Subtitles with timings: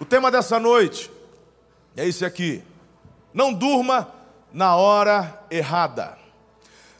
[0.00, 1.10] O tema dessa noite
[1.94, 2.64] é esse aqui.
[3.34, 4.08] Não durma
[4.50, 6.16] na hora errada.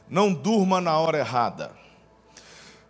[0.07, 1.71] Não durma na hora errada.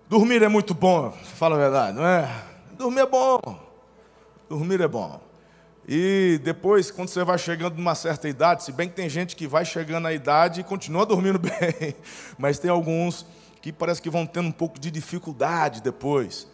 [0.10, 2.29] Dormir é muito bom, fala a verdade, não é?
[2.74, 3.39] Dormir é bom.
[4.50, 5.21] Dormir é bom.
[5.88, 9.48] E depois, quando você vai chegando numa certa idade, se bem que tem gente que
[9.48, 11.96] vai chegando na idade e continua dormindo bem,
[12.38, 13.25] mas tem alguns
[13.62, 16.48] que parece que vão tendo um pouco de dificuldade depois.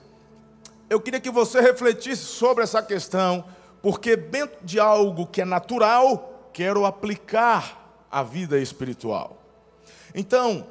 [0.89, 3.43] Eu queria que você refletisse sobre essa questão,
[3.81, 9.41] porque dentro de algo que é natural, quero aplicar a vida espiritual.
[10.15, 10.67] Então,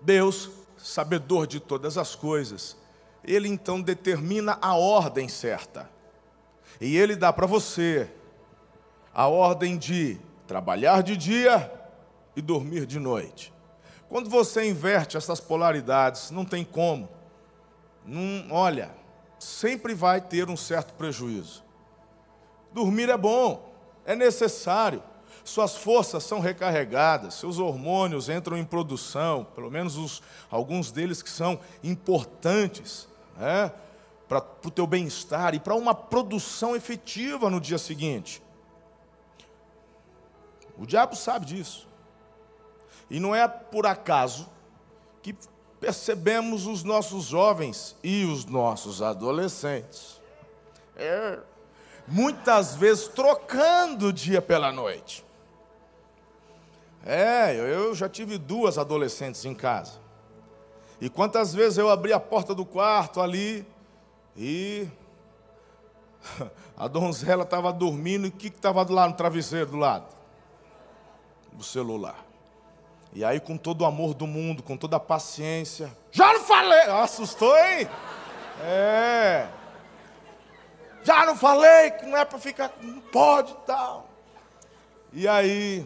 [0.00, 2.76] Deus sabedor de todas as coisas,
[3.24, 5.90] ele então determina a ordem certa.
[6.80, 8.10] E ele dá para você
[9.12, 11.72] a ordem de trabalhar de dia
[12.36, 13.52] e dormir de noite.
[14.08, 17.08] Quando você inverte essas polaridades, não tem como.
[18.04, 18.90] Não, olha,
[19.38, 21.64] sempre vai ter um certo prejuízo.
[22.72, 23.72] Dormir é bom,
[24.04, 25.02] é necessário
[25.46, 30.20] suas forças são recarregadas, seus hormônios entram em produção, pelo menos os,
[30.50, 33.72] alguns deles que são importantes né,
[34.28, 38.42] para o teu bem-estar e para uma produção efetiva no dia seguinte.
[40.76, 41.86] O diabo sabe disso.
[43.08, 44.48] E não é por acaso
[45.22, 45.32] que
[45.80, 50.20] percebemos os nossos jovens e os nossos adolescentes.
[50.96, 51.38] É,
[52.06, 55.24] muitas vezes trocando o dia pela noite.
[57.04, 60.00] É, eu já tive duas adolescentes em casa.
[61.00, 63.66] E quantas vezes eu abri a porta do quarto ali
[64.36, 64.88] e
[66.76, 70.06] a donzela estava dormindo e o que estava lá no travesseiro do lado?
[71.56, 72.25] O celular.
[73.16, 76.82] E aí, com todo o amor do mundo, com toda a paciência, já não falei!
[77.02, 77.88] Assustou, hein?
[78.62, 79.48] É.
[81.02, 84.08] Já não falei que não é para ficar, não pode e tal.
[85.12, 85.84] E aí,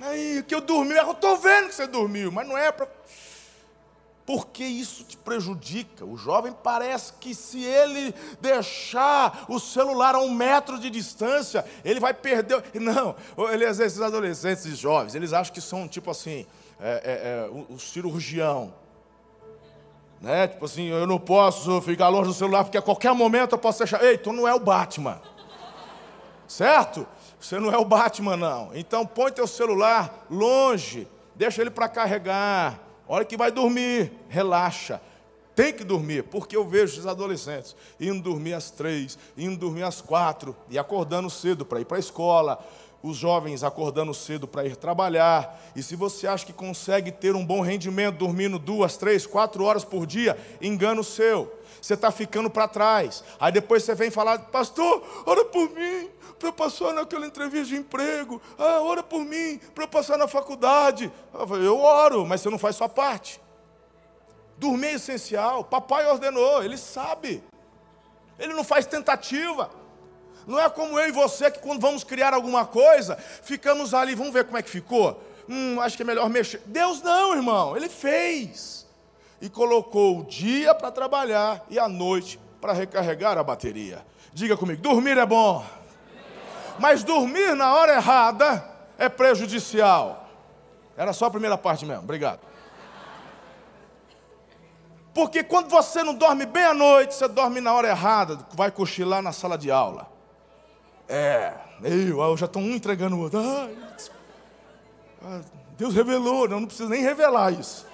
[0.00, 2.86] Aí, que eu dormi, eu estou vendo que você dormiu, mas não é para.
[4.26, 6.04] Porque isso te prejudica.
[6.04, 12.00] O jovem parece que se ele deixar o celular a um metro de distância, ele
[12.00, 12.62] vai perder.
[12.74, 13.14] Não,
[13.52, 16.44] eles, esses adolescentes, esses jovens, eles acham que são tipo assim,
[16.80, 18.72] é, é, é, o, o cirurgião.
[20.20, 20.48] Né?
[20.48, 23.78] Tipo assim, eu não posso ficar longe do celular, porque a qualquer momento eu posso
[23.78, 24.02] deixar.
[24.02, 25.20] Ei, tu não é o Batman.
[26.48, 27.06] Certo?
[27.40, 28.70] Você não é o Batman, não.
[28.74, 32.80] Então põe teu celular longe, deixa ele para carregar.
[33.06, 35.00] Hora que vai dormir, relaxa.
[35.54, 40.02] Tem que dormir, porque eu vejo os adolescentes indo dormir às três, indo dormir às
[40.02, 42.62] quatro e acordando cedo para ir para a escola.
[43.06, 45.60] Os jovens acordando cedo para ir trabalhar.
[45.76, 49.84] E se você acha que consegue ter um bom rendimento dormindo duas, três, quatro horas
[49.84, 51.56] por dia, engano seu.
[51.80, 53.22] Você está ficando para trás.
[53.38, 57.76] Aí depois você vem falar, pastor, ora por mim para eu passar naquela entrevista de
[57.76, 58.42] emprego.
[58.58, 61.12] Ah, ora por mim, para eu passar na faculdade.
[61.62, 63.40] Eu oro, mas você não faz sua parte.
[64.58, 65.62] Dormir é essencial.
[65.62, 67.40] Papai ordenou, ele sabe.
[68.36, 69.70] Ele não faz tentativa.
[70.46, 74.32] Não é como eu e você que quando vamos criar alguma coisa, ficamos ali, vamos
[74.32, 75.20] ver como é que ficou.
[75.48, 76.62] Hum, acho que é melhor mexer.
[76.66, 78.86] Deus não, irmão, ele fez.
[79.40, 84.04] E colocou o dia para trabalhar e a noite para recarregar a bateria.
[84.32, 85.64] Diga comigo, dormir é bom.
[86.78, 88.64] Mas dormir na hora errada
[88.98, 90.28] é prejudicial.
[90.96, 92.40] Era só a primeira parte mesmo, obrigado.
[95.12, 99.22] Porque quando você não dorme bem à noite, você dorme na hora errada, vai cochilar
[99.22, 100.15] na sala de aula.
[101.08, 101.52] É,
[101.82, 103.40] eu, eu já estou um entregando o outro.
[105.22, 105.40] Ah,
[105.76, 107.86] Deus revelou, não, não precisa nem revelar isso.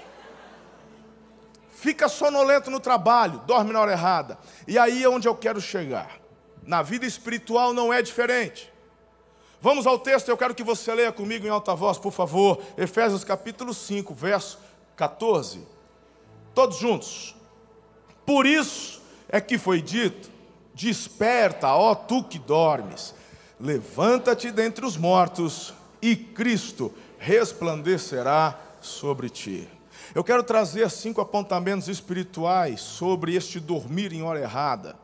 [1.70, 4.38] Fica sonolento no trabalho, dorme na hora errada.
[4.68, 6.20] E aí é onde eu quero chegar.
[6.62, 8.72] Na vida espiritual não é diferente.
[9.60, 12.60] Vamos ao texto, eu quero que você leia comigo em alta voz, por favor.
[12.76, 14.58] Efésios capítulo 5, verso
[14.96, 15.66] 14.
[16.54, 17.34] Todos juntos.
[18.26, 20.31] Por isso é que foi dito:
[20.74, 23.14] Desperta, ó tu que dormes,
[23.60, 29.68] levanta-te dentre os mortos, e Cristo resplandecerá sobre ti.
[30.14, 34.96] Eu quero trazer cinco apontamentos espirituais sobre este dormir em hora errada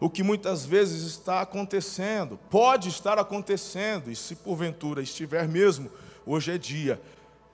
[0.00, 5.90] o que muitas vezes está acontecendo, pode estar acontecendo, e se porventura estiver mesmo,
[6.26, 7.00] hoje é dia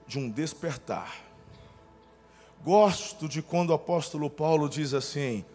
[0.07, 1.23] de um despertar.
[2.63, 5.45] Gosto de quando o apóstolo Paulo diz assim: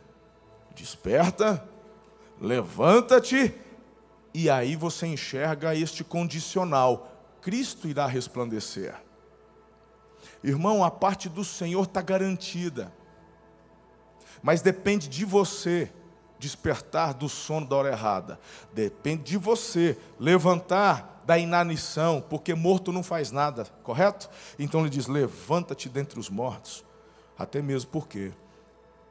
[0.75, 1.63] desperta,
[2.41, 3.55] levanta-te,
[4.33, 8.95] e aí você enxerga este condicional: Cristo irá resplandecer.
[10.43, 12.93] Irmão, a parte do Senhor está garantida,
[14.43, 15.93] mas depende de você
[16.39, 18.41] despertar do sono da hora errada.
[18.73, 24.31] Depende de você levantar da inanição, porque morto não faz nada, correto?
[24.59, 26.85] Então ele diz: levanta-te dentre os mortos.
[27.39, 28.33] Até mesmo porque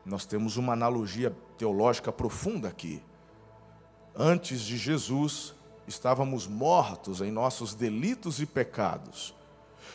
[0.05, 3.01] nós temos uma analogia teológica profunda aqui.
[4.21, 5.55] Antes de Jesus,
[5.87, 9.33] estávamos mortos em nossos delitos e pecados.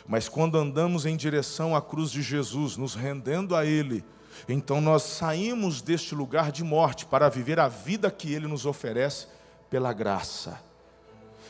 [0.07, 4.03] Mas quando andamos em direção à cruz de Jesus, nos rendendo a Ele,
[4.49, 9.27] então nós saímos deste lugar de morte para viver a vida que Ele nos oferece
[9.69, 10.59] pela graça.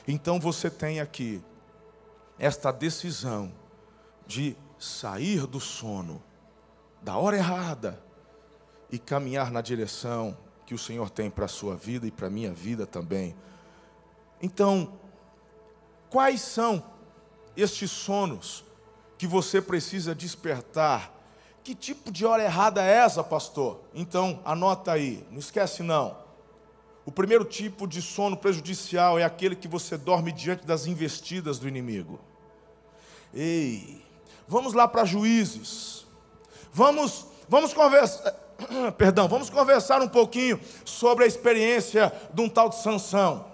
[0.05, 1.41] Então você tem aqui
[2.37, 3.53] esta decisão
[4.27, 6.21] de sair do sono,
[7.01, 8.03] da hora errada,
[8.91, 12.29] e caminhar na direção que o Senhor tem para a sua vida e para a
[12.29, 13.35] minha vida também.
[14.41, 14.93] Então,
[16.09, 16.83] quais são
[17.55, 18.63] estes sonos
[19.17, 21.15] que você precisa despertar
[21.63, 23.81] que tipo de hora errada é essa, pastor?
[23.91, 26.15] Então, anota aí, não esquece não.
[27.03, 31.67] O primeiro tipo de sono prejudicial é aquele que você dorme diante das investidas do
[31.67, 32.19] inimigo.
[33.33, 34.03] Ei,
[34.47, 36.05] vamos lá para juízes.
[36.71, 38.31] Vamos, vamos conversar,
[38.97, 43.45] perdão, vamos conversar um pouquinho sobre a experiência de um tal de Sansão.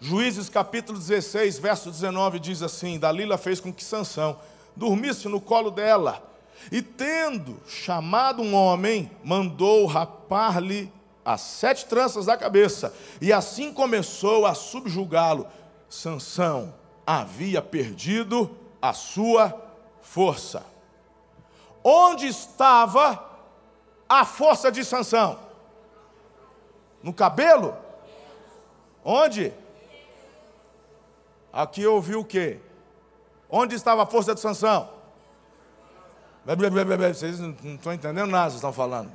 [0.00, 4.38] Juízes capítulo 16, verso 19 diz assim: Dalila fez com que Sansão
[4.74, 6.22] dormisse no colo dela
[6.70, 10.92] e tendo chamado um homem, mandou rapar-lhe
[11.24, 15.46] as sete tranças da cabeça, e assim começou a subjugá-lo.
[15.88, 16.74] Sansão
[17.06, 18.50] havia perdido
[18.80, 19.54] a sua
[20.00, 20.64] força.
[21.82, 23.35] Onde estava
[24.08, 25.38] a força de Sansão?
[27.02, 27.76] No cabelo?
[29.04, 29.52] Onde?
[31.52, 32.60] Aqui eu ouvi o quê?
[33.48, 34.90] Onde estava a força de Sansão?
[37.12, 39.10] Vocês não estão entendendo nada, vocês estão falando.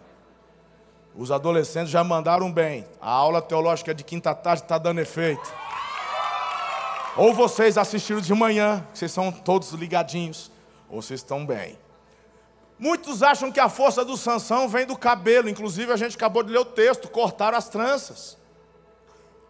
[1.15, 2.85] Os adolescentes já mandaram bem.
[3.01, 5.53] A aula teológica de quinta tarde está dando efeito.
[7.17, 10.49] Ou vocês assistiram de manhã, vocês são todos ligadinhos,
[10.89, 11.77] ou vocês estão bem.
[12.81, 16.51] Muitos acham que a força do Sansão vem do cabelo, inclusive a gente acabou de
[16.51, 18.35] ler o texto, cortaram as tranças.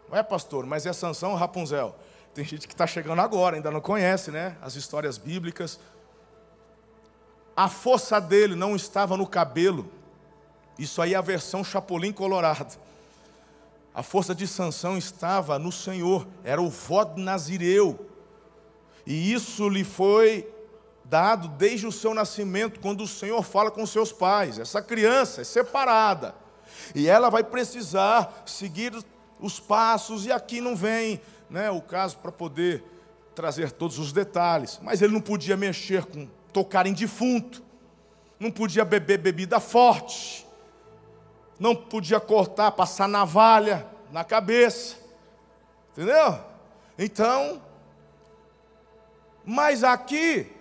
[0.09, 1.95] Não é, pastor, mas é Sansão Rapunzel?
[2.33, 4.57] Tem gente que está chegando agora, ainda não conhece, né?
[4.61, 5.79] As histórias bíblicas.
[7.55, 9.89] A força dele não estava no cabelo.
[10.77, 12.77] Isso aí é a versão Chapolin Colorado.
[13.95, 18.09] A força de Sansão estava no Senhor, era o voto nazireu.
[19.05, 20.45] E isso lhe foi
[21.11, 24.57] dado desde o seu nascimento, quando o Senhor fala com seus pais.
[24.57, 26.33] Essa criança é separada.
[26.95, 28.93] E ela vai precisar seguir
[29.37, 31.19] os passos, e aqui não vem
[31.49, 32.81] né, o caso para poder
[33.35, 34.79] trazer todos os detalhes.
[34.81, 37.61] Mas ele não podia mexer com tocar em defunto,
[38.39, 40.47] não podia beber bebida forte,
[41.59, 44.95] não podia cortar, passar navalha na cabeça,
[45.91, 46.39] entendeu?
[46.97, 47.61] Então,
[49.43, 50.60] mas aqui,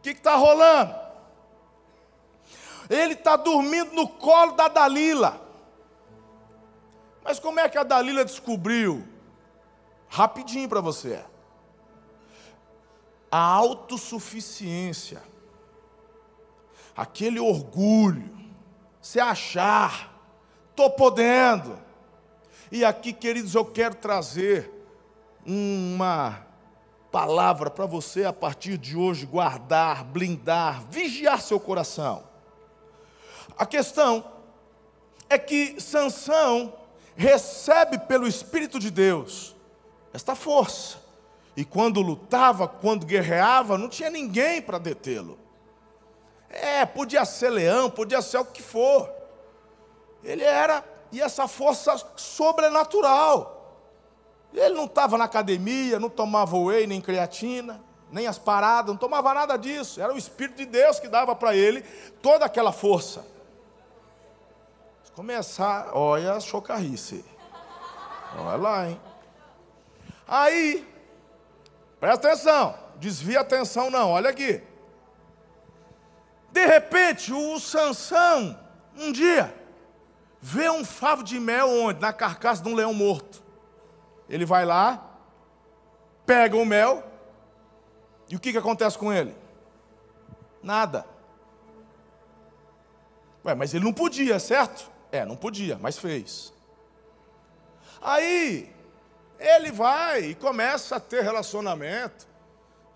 [0.00, 0.94] o que está rolando?
[2.88, 5.40] Ele está dormindo no colo da Dalila.
[7.22, 9.06] Mas como é que a Dalila descobriu?
[10.08, 11.22] Rapidinho para você
[13.30, 15.22] a autossuficiência,
[16.96, 18.28] aquele orgulho,
[19.00, 20.12] se achar,
[20.70, 21.78] estou podendo.
[22.72, 24.70] E aqui, queridos, eu quero trazer
[25.46, 26.44] uma
[27.10, 32.22] palavra para você a partir de hoje guardar, blindar, vigiar seu coração.
[33.58, 34.24] A questão
[35.28, 36.72] é que Sansão
[37.16, 39.54] recebe pelo Espírito de Deus
[40.12, 40.98] esta força.
[41.56, 45.38] E quando lutava, quando guerreava, não tinha ninguém para detê-lo.
[46.48, 49.10] É, podia ser leão, podia ser o que for.
[50.24, 53.59] Ele era, e essa força sobrenatural.
[54.52, 57.80] Ele não estava na academia, não tomava whey, nem creatina,
[58.10, 60.00] nem as paradas, não tomava nada disso.
[60.00, 61.82] Era o Espírito de Deus que dava para ele
[62.22, 63.24] toda aquela força.
[65.14, 67.24] Começar, olha a chocarrice.
[68.36, 69.00] Olha lá, hein?
[70.26, 70.86] Aí,
[72.00, 74.62] Presta atenção, desvia a atenção não, olha aqui.
[76.50, 78.58] De repente, o Sansão,
[78.96, 79.54] um dia,
[80.40, 82.00] vê um favo de mel onde?
[82.00, 83.39] Na carcaça de um leão morto.
[84.30, 85.18] Ele vai lá,
[86.24, 87.04] pega o mel,
[88.30, 89.36] e o que, que acontece com ele?
[90.62, 91.04] Nada.
[93.44, 94.90] Ué, mas ele não podia, certo?
[95.12, 96.54] É, não podia, mas fez.
[98.00, 98.72] Aí,
[99.38, 102.28] ele vai e começa a ter relacionamento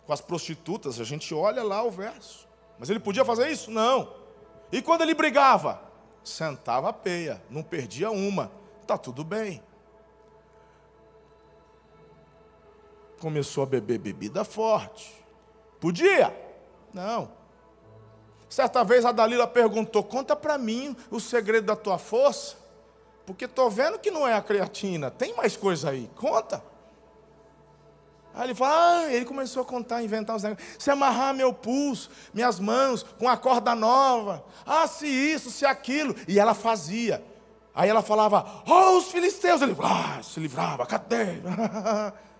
[0.06, 1.00] com as prostitutas.
[1.00, 2.48] A gente olha lá o verso.
[2.78, 3.70] Mas ele podia fazer isso?
[3.70, 4.14] Não.
[4.70, 5.92] E quando ele brigava?
[6.24, 8.50] sentava a peia, não perdia uma,
[8.86, 9.62] tá tudo bem.
[13.24, 15.10] Começou a beber bebida forte.
[15.80, 16.30] Podia?
[16.92, 17.30] Não.
[18.50, 22.54] Certa vez a Dalila perguntou: Conta para mim o segredo da tua força,
[23.24, 26.62] porque estou vendo que não é a creatina, tem mais coisa aí, conta.
[28.34, 30.76] Aí ele fala, ah, ele começou a contar, inventar os negócios.
[30.78, 34.44] Se amarrar meu pulso, minhas mãos, com a corda nova.
[34.66, 36.14] Ah, se isso, se aquilo.
[36.28, 37.24] E ela fazia.
[37.74, 39.62] Aí ela falava, oh, os filisteus.
[39.62, 41.40] Ele ah, se livrava, cadê?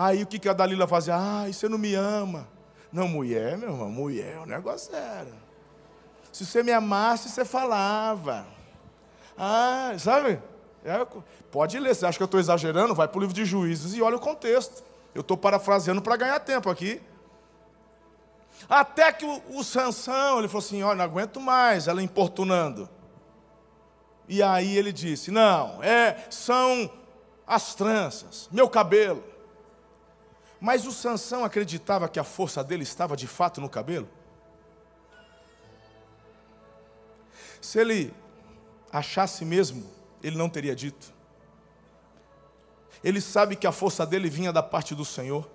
[0.00, 1.16] Aí o que, que a Dalila fazia?
[1.16, 2.46] Ah, você não me ama.
[2.92, 5.32] Não, mulher, meu irmão, mulher, o negócio era.
[6.30, 8.46] Se você me amasse, você falava.
[9.36, 10.40] Ah, sabe?
[10.84, 11.04] É,
[11.50, 12.94] pode ler, você acha que eu estou exagerando?
[12.94, 14.84] Vai para o livro de juízes e olha o contexto.
[15.12, 17.02] Eu estou parafraseando para ganhar tempo aqui.
[18.68, 22.88] Até que o, o Sansão, ele falou assim, olha, não aguento mais, ela importunando.
[24.28, 26.88] E aí ele disse, não, é, são
[27.44, 29.37] as tranças, meu cabelo.
[30.60, 34.08] Mas o Sansão acreditava que a força dele estava de fato no cabelo?
[37.60, 38.12] Se ele
[38.92, 39.88] achasse mesmo,
[40.22, 41.12] ele não teria dito.
[43.02, 45.48] Ele sabe que a força dele vinha da parte do Senhor.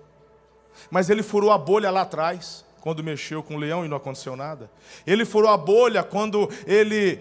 [0.90, 4.34] Mas ele furou a bolha lá atrás, quando mexeu com o leão e não aconteceu
[4.36, 4.70] nada.
[5.06, 7.20] Ele furou a bolha quando ele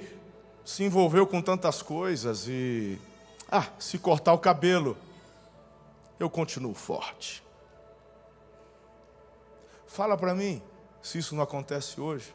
[0.65, 2.97] se envolveu com tantas coisas e.
[3.51, 4.97] Ah, se cortar o cabelo,
[6.19, 7.43] eu continuo forte.
[9.93, 10.59] Fala para mim
[11.03, 12.33] se isso não acontece hoje.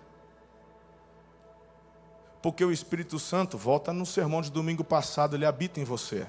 [2.40, 6.24] Porque o Espírito Santo, volta no sermão de domingo passado, ele habita em você.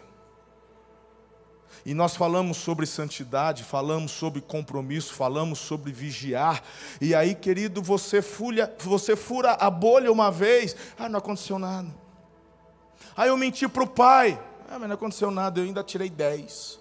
[1.86, 6.64] E nós falamos sobre santidade, falamos sobre compromisso, falamos sobre vigiar.
[7.00, 11.94] E aí, querido, você, fulha, você fura a bolha uma vez, ah, não aconteceu nada.
[13.16, 16.80] Aí eu menti para o pai, ah, mas não aconteceu nada, eu ainda tirei 10.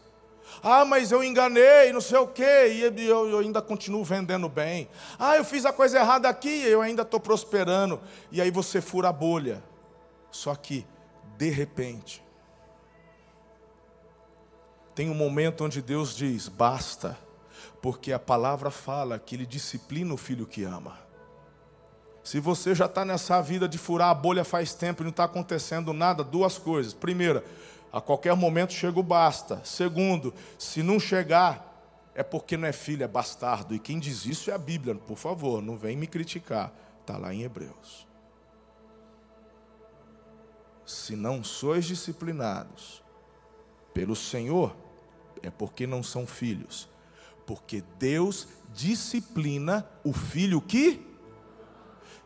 [0.62, 4.88] Ah, mas eu enganei, não sei o quê, e eu, eu ainda continuo vendendo bem.
[5.18, 8.00] Ah, eu fiz a coisa errada aqui, eu ainda estou prosperando.
[8.30, 9.62] E aí você fura a bolha.
[10.30, 10.86] Só que,
[11.36, 12.22] de repente,
[14.94, 17.16] tem um momento onde Deus diz: basta,
[17.80, 20.98] porque a palavra fala que Ele disciplina o filho que ama.
[22.28, 25.24] Se você já está nessa vida de furar a bolha faz tempo e não está
[25.24, 26.92] acontecendo nada, duas coisas.
[26.92, 27.42] Primeira,
[27.92, 29.60] a qualquer momento chega o basta.
[29.64, 31.68] Segundo, se não chegar,
[32.14, 33.74] é porque não é filho, é bastardo.
[33.74, 36.72] E quem diz isso é a Bíblia, por favor, não vem me criticar.
[37.00, 38.06] Está lá em Hebreus.
[40.84, 43.02] Se não sois disciplinados
[43.94, 44.74] pelo Senhor,
[45.42, 46.88] é porque não são filhos.
[47.46, 51.06] Porque Deus disciplina o filho que.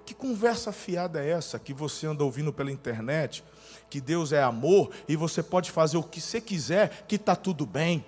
[0.04, 3.44] Que conversa fiada é essa que você anda ouvindo pela internet?
[3.92, 7.66] Que Deus é amor e você pode fazer o que você quiser, que está tudo
[7.66, 8.02] bem.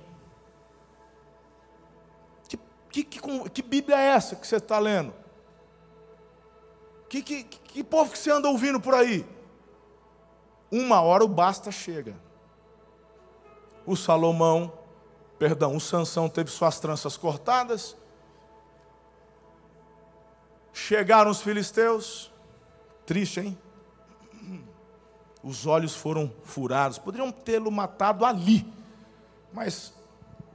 [2.49, 2.57] Que,
[2.91, 5.13] que, que, que, Bíblia é essa que você está lendo?
[7.07, 9.27] Que, que, que povo que você anda ouvindo por aí?
[10.73, 12.17] Uma hora o basta chega.
[13.85, 14.73] O Salomão
[15.39, 17.95] Perdão, o Sansão teve suas tranças cortadas.
[20.73, 22.33] Chegaram os filisteus.
[23.05, 23.59] Triste, hein?
[25.45, 26.97] Os olhos foram furados.
[26.97, 28.67] Poderiam tê-lo matado ali.
[29.53, 29.93] Mas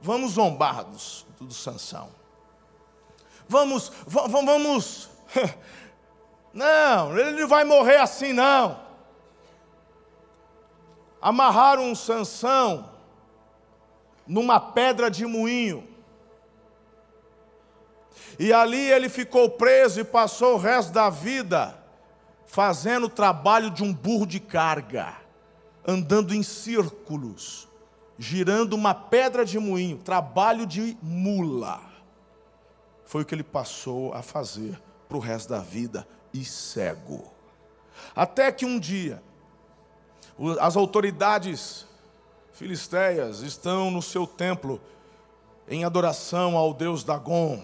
[0.02, 2.08] vamos zombar do, do Sansão.
[3.48, 5.10] Vamos, vamos, vamos.
[6.52, 8.80] Não, ele não vai morrer assim, não.
[11.22, 12.90] Amarraram um Sansão
[14.26, 15.86] numa pedra de moinho.
[18.36, 21.79] E ali ele ficou preso e passou o resto da vida
[22.50, 25.16] fazendo o trabalho de um burro de carga,
[25.86, 27.68] andando em círculos,
[28.18, 31.80] girando uma pedra de moinho, trabalho de mula.
[33.04, 37.32] Foi o que ele passou a fazer para o resto da vida e cego.
[38.16, 39.22] Até que um dia,
[40.60, 41.86] as autoridades
[42.52, 44.80] filisteias estão no seu templo
[45.68, 47.62] em adoração ao deus Dagon.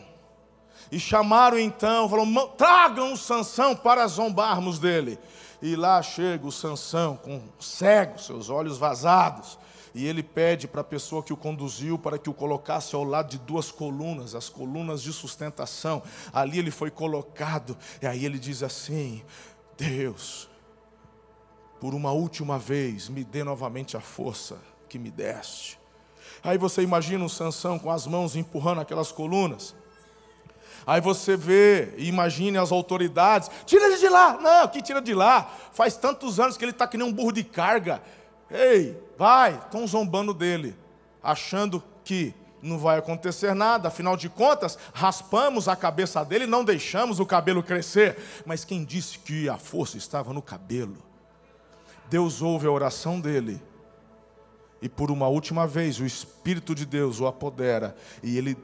[0.91, 5.19] E chamaram então, falaram: tragam o Sansão para zombarmos dele.
[5.61, 9.59] E lá chega o Sansão com cego, seus olhos vazados.
[9.95, 13.31] E ele pede para a pessoa que o conduziu para que o colocasse ao lado
[13.31, 16.03] de duas colunas, as colunas de sustentação.
[16.33, 17.77] Ali ele foi colocado.
[18.03, 19.23] E aí ele diz assim:
[19.77, 20.51] Deus,
[21.81, 25.79] por uma última vez, me dê novamente a força que me deste.
[26.45, 29.75] Aí você imagina o Sansão com as mãos empurrando aquelas colunas.
[30.87, 34.39] Aí você vê e imagine as autoridades, tira ele de lá.
[34.41, 35.51] Não, que tira de lá?
[35.73, 38.01] Faz tantos anos que ele está que nem um burro de carga.
[38.49, 40.77] Ei, vai, estão zombando dele,
[41.21, 47.19] achando que não vai acontecer nada, afinal de contas, raspamos a cabeça dele não deixamos
[47.21, 48.17] o cabelo crescer.
[48.45, 50.97] Mas quem disse que a força estava no cabelo?
[52.09, 53.61] Deus ouve a oração dele,
[54.81, 58.57] e por uma última vez o Espírito de Deus o apodera, e ele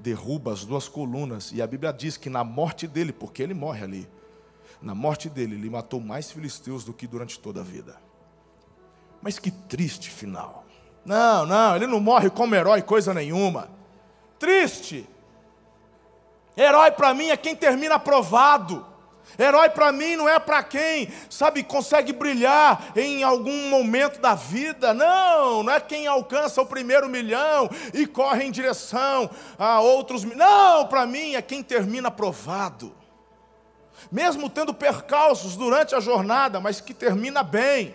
[0.00, 3.84] derruba as duas colunas, e a Bíblia diz que na morte dele, porque ele morre
[3.84, 4.08] ali,
[4.80, 8.00] na morte dele, ele matou mais filisteus do que durante toda a vida.
[9.20, 10.64] Mas que triste final.
[11.04, 13.68] Não, não, ele não morre como herói, coisa nenhuma.
[14.38, 15.06] Triste.
[16.56, 18.86] Herói para mim é quem termina aprovado.
[19.38, 24.92] Herói para mim não é para quem, sabe, consegue brilhar em algum momento da vida.
[24.92, 30.24] Não, não é quem alcança o primeiro milhão e corre em direção a outros.
[30.24, 32.94] Não, para mim é quem termina aprovado.
[34.10, 37.94] Mesmo tendo percalços durante a jornada, mas que termina bem.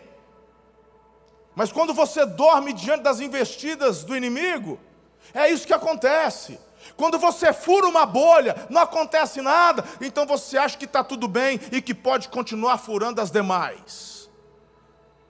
[1.56, 4.80] Mas quando você dorme diante das investidas do inimigo,
[5.34, 6.60] é isso que acontece.
[6.96, 11.60] Quando você fura uma bolha, não acontece nada, então você acha que está tudo bem
[11.72, 14.30] e que pode continuar furando as demais.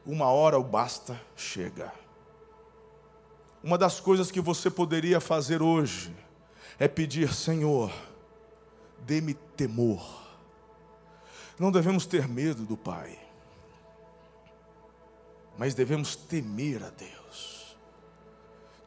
[0.06, 1.92] Uma hora o basta chega.
[3.64, 6.16] Uma das coisas que você poderia fazer hoje
[6.78, 7.92] é pedir, Senhor,
[9.00, 10.24] dê-me temor.
[11.58, 13.26] Não devemos ter medo do Pai
[15.58, 17.78] mas devemos temer a Deus.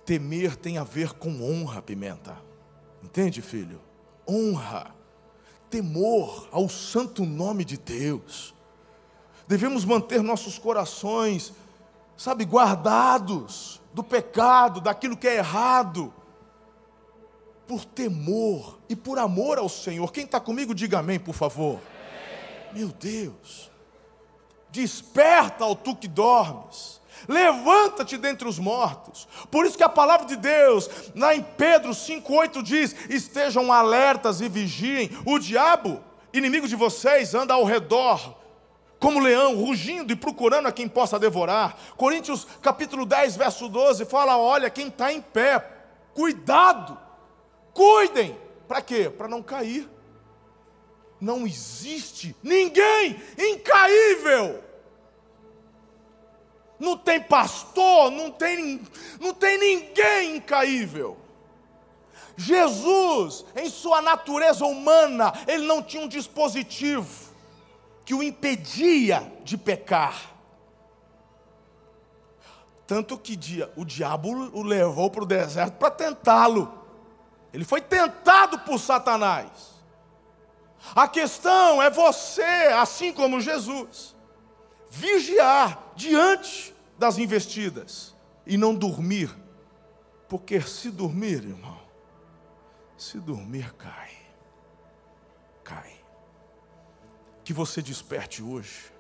[0.05, 2.37] Temer tem a ver com honra, pimenta.
[3.09, 3.81] Entende, filho?
[4.29, 4.95] Honra,
[5.71, 8.55] temor ao santo nome de Deus.
[9.47, 11.55] Devemos manter nossos corações,
[12.19, 16.13] sabe, guardados do pecado, daquilo que é errado,
[17.67, 20.13] por temor e por amor ao Senhor.
[20.13, 21.81] Quem está comigo, diga amém, por favor.
[22.75, 23.71] Meu Deus.
[24.71, 26.98] Desperta, ó tu que dormes.
[27.27, 29.27] Levanta-te dentre os mortos.
[29.51, 34.49] Por isso que a palavra de Deus, lá em Pedro 5,8 diz: estejam alertas e
[34.49, 35.11] vigiem.
[35.25, 38.37] O diabo, inimigo de vocês, anda ao redor,
[39.01, 41.77] como leão, rugindo e procurando a quem possa devorar.
[41.97, 45.65] Coríntios capítulo 10, verso 12, fala: olha, quem está em pé,
[46.15, 46.99] cuidado,
[47.73, 48.39] cuidem.
[48.67, 49.09] Para quê?
[49.09, 49.89] Para não cair.
[51.21, 54.68] Não existe ninguém incaível.
[56.79, 58.81] Não tem pastor, não tem,
[59.21, 61.17] não tem ninguém incaível.
[62.37, 67.35] Jesus, em sua natureza humana, ele não tinha um dispositivo
[68.05, 70.35] que o impedia de pecar.
[72.87, 73.39] Tanto que
[73.77, 76.73] o diabo o levou para o deserto para tentá-lo.
[77.53, 79.51] Ele foi tentado por Satanás.
[80.95, 84.15] A questão é você, assim como Jesus,
[84.91, 88.15] vigiar diante das investidas
[88.47, 89.35] e não dormir,
[90.29, 91.81] porque se dormir, irmão,
[92.97, 94.13] se dormir cai,
[95.63, 95.93] cai.
[97.45, 98.93] Que você desperte hoje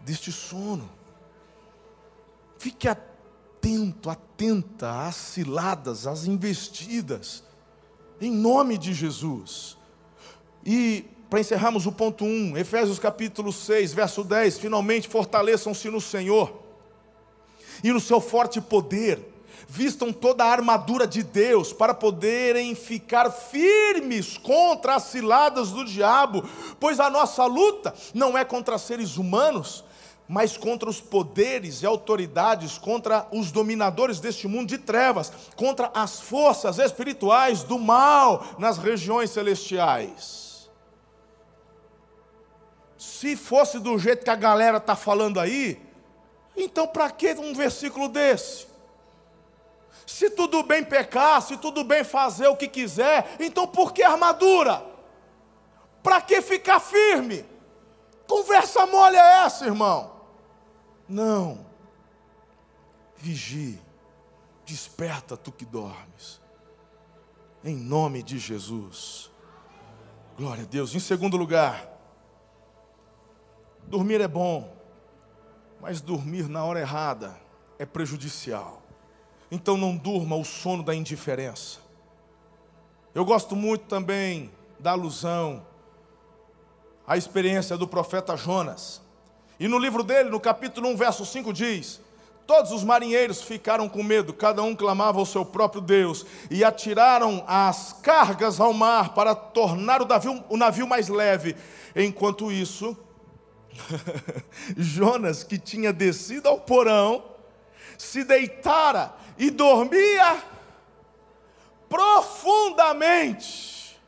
[0.00, 0.90] deste sono,
[2.58, 7.44] fique atento, atenta às ciladas, às investidas,
[8.20, 9.76] em nome de Jesus.
[10.64, 16.52] E para encerrarmos o ponto 1, Efésios capítulo 6, verso 10, finalmente fortaleçam-se no Senhor
[17.84, 19.20] e no seu forte poder,
[19.68, 26.44] vistam toda a armadura de Deus para poderem ficar firmes contra as ciladas do diabo,
[26.80, 29.84] pois a nossa luta não é contra seres humanos,
[30.26, 36.20] mas contra os poderes e autoridades, contra os dominadores deste mundo de trevas, contra as
[36.20, 40.49] forças espirituais do mal nas regiões celestiais.
[43.00, 45.82] Se fosse do jeito que a galera está falando aí,
[46.54, 48.66] então para que um versículo desse?
[50.06, 54.84] Se tudo bem pecar, se tudo bem fazer o que quiser, então por que armadura?
[56.02, 57.46] Para que ficar firme?
[58.28, 60.20] Conversa mole é essa, irmão?
[61.08, 61.64] Não.
[63.16, 63.80] Vigie.
[64.66, 66.38] Desperta tu que dormes.
[67.64, 69.30] Em nome de Jesus.
[70.36, 70.94] Glória a Deus.
[70.94, 71.99] Em segundo lugar,
[73.90, 74.72] dormir é bom,
[75.80, 77.36] mas dormir na hora errada
[77.76, 78.80] é prejudicial.
[79.50, 81.80] Então não durma o sono da indiferença.
[83.12, 84.48] Eu gosto muito também
[84.78, 85.66] da alusão
[87.04, 89.02] à experiência do profeta Jonas.
[89.58, 92.00] E no livro dele, no capítulo 1, verso 5, diz:
[92.46, 97.42] Todos os marinheiros ficaram com medo, cada um clamava ao seu próprio Deus, e atiraram
[97.48, 101.56] as cargas ao mar para tornar o navio, o navio mais leve.
[101.96, 102.96] Enquanto isso,
[104.76, 107.24] Jonas, que tinha descido ao porão,
[107.96, 110.42] se deitara e dormia
[111.88, 114.00] profundamente.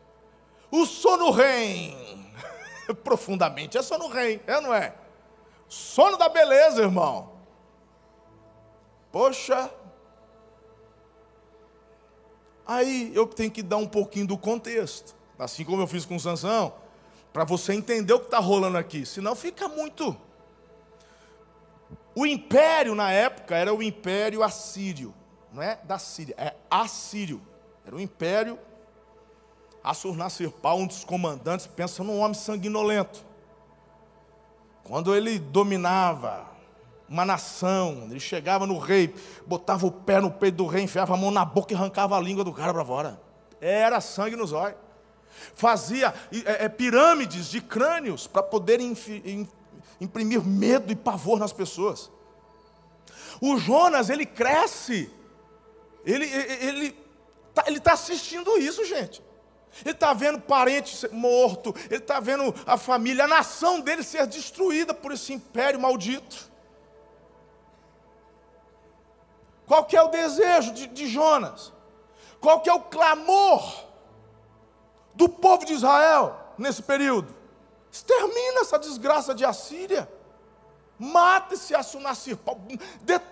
[0.71, 1.97] O sono rei.
[3.05, 4.95] profundamente, é sono rei, é não é?
[5.69, 7.33] Sono da beleza, irmão.
[9.11, 9.71] Poxa.
[12.67, 16.73] Aí eu tenho que dar um pouquinho do contexto, assim como eu fiz com Sansão,
[17.33, 20.17] para você entender o que está rolando aqui, senão fica muito.
[22.15, 25.15] O império na época era o império assírio,
[25.53, 27.41] não é da Síria, é assírio.
[27.85, 28.59] Era o império
[29.83, 33.25] Assurnasirpal, um dos comandantes, pensa num homem sanguinolento.
[34.85, 36.47] Quando ele dominava
[37.09, 39.15] uma nação, ele chegava no rei,
[39.47, 42.21] botava o pé no peito do rei, enfiava a mão na boca e arrancava a
[42.21, 43.21] língua do cara para fora.
[43.61, 44.79] Era sangue nos olhos.
[45.55, 46.15] Fazia
[46.45, 48.81] é, é, pirâmides de crânios para poder
[50.01, 52.11] imprimir medo e pavor nas pessoas.
[53.41, 55.11] O Jonas, ele cresce,
[56.05, 56.97] ele está ele,
[57.55, 59.23] tá, ele tá assistindo isso, gente.
[59.81, 64.93] Ele está vendo parente morto, ele está vendo a família, a nação dele ser destruída
[64.93, 66.51] por esse império maldito.
[69.67, 71.73] Qual que é o desejo de, de Jonas?
[72.41, 73.92] Qual que é o clamor
[75.15, 77.35] do povo de Israel nesse período?
[77.91, 80.09] Extermina essa desgraça de Assíria.
[80.99, 82.39] Mata esse Assunacir.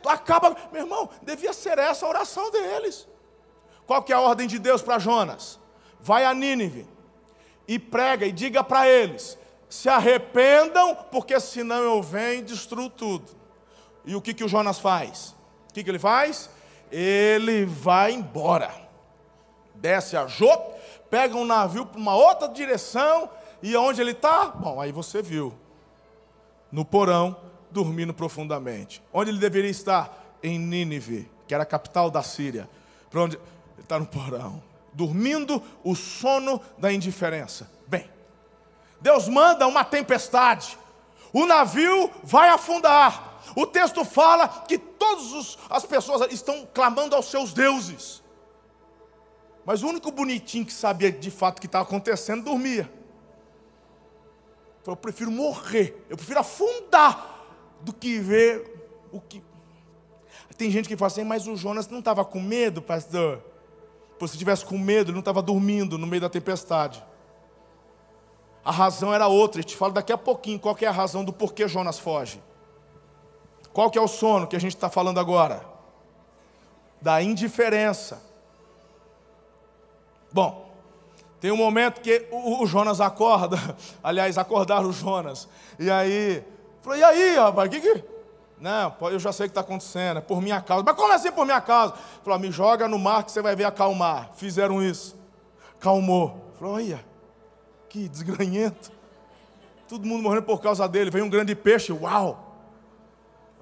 [0.07, 3.07] Acaba, meu irmão, devia ser essa a oração deles.
[3.87, 5.59] Qual que é a ordem de Deus para Jonas?
[6.01, 6.87] Vai a Nínive
[7.67, 9.39] e prega e diga para eles:
[9.69, 13.31] se arrependam, porque senão eu venho e destruo tudo.
[14.05, 15.35] E o que, que o Jonas faz?
[15.69, 16.51] O que, que ele faz?
[16.91, 18.75] Ele vai embora.
[19.75, 20.80] Desce a Jope,
[21.11, 23.29] pega um navio para uma outra direção,
[23.63, 24.47] e onde ele está?
[24.47, 25.53] Bom, aí você viu.
[26.73, 27.37] No porão,
[27.71, 29.03] dormindo profundamente.
[29.13, 30.19] Onde ele deveria estar?
[30.43, 32.71] Em Nínive, que era a capital da Síria.
[33.11, 33.37] Para onde?
[33.37, 37.71] Ele está no porão dormindo o sono da indiferença.
[37.87, 38.09] Bem,
[39.01, 40.79] Deus manda uma tempestade,
[41.33, 43.29] o navio vai afundar.
[43.57, 48.20] O texto fala que todas as pessoas estão clamando aos seus deuses.
[49.71, 52.91] Mas o único bonitinho que sabia de fato o que estava acontecendo dormia.
[54.83, 57.47] Falou, eu prefiro morrer, eu prefiro afundar
[57.81, 59.41] do que ver o que.
[60.59, 63.45] Tem gente que fala assim, mas o Jonas não estava com medo, pastor?
[64.27, 67.01] se tivesse com medo, ele não estava dormindo no meio da tempestade.
[68.65, 71.33] A razão era outra, eu te falo daqui a pouquinho qual é a razão do
[71.33, 72.43] porquê Jonas foge.
[73.73, 75.65] Qual que é o sono que a gente está falando agora?
[77.01, 78.30] Da indiferença.
[80.33, 80.71] Bom,
[81.41, 83.57] tem um momento que o, Jonas acorda,
[84.05, 86.45] aliás, acordaram o Jonas, e aí,
[86.83, 88.05] falou, e aí, rapaz, o que que...
[88.61, 90.85] Não, eu já sei o que está acontecendo, é por minha causa.
[90.85, 91.95] Mas como assim por minha causa?
[92.23, 94.33] Falou, me joga no mar que você vai ver acalmar.
[94.35, 95.17] Fizeram isso.
[95.79, 96.53] Calmou.
[96.59, 97.03] Falou, olha,
[97.89, 98.93] que desgranhento.
[99.89, 101.11] Todo mundo morrendo por causa dele.
[101.11, 102.51] Veio um grande peixe, uau.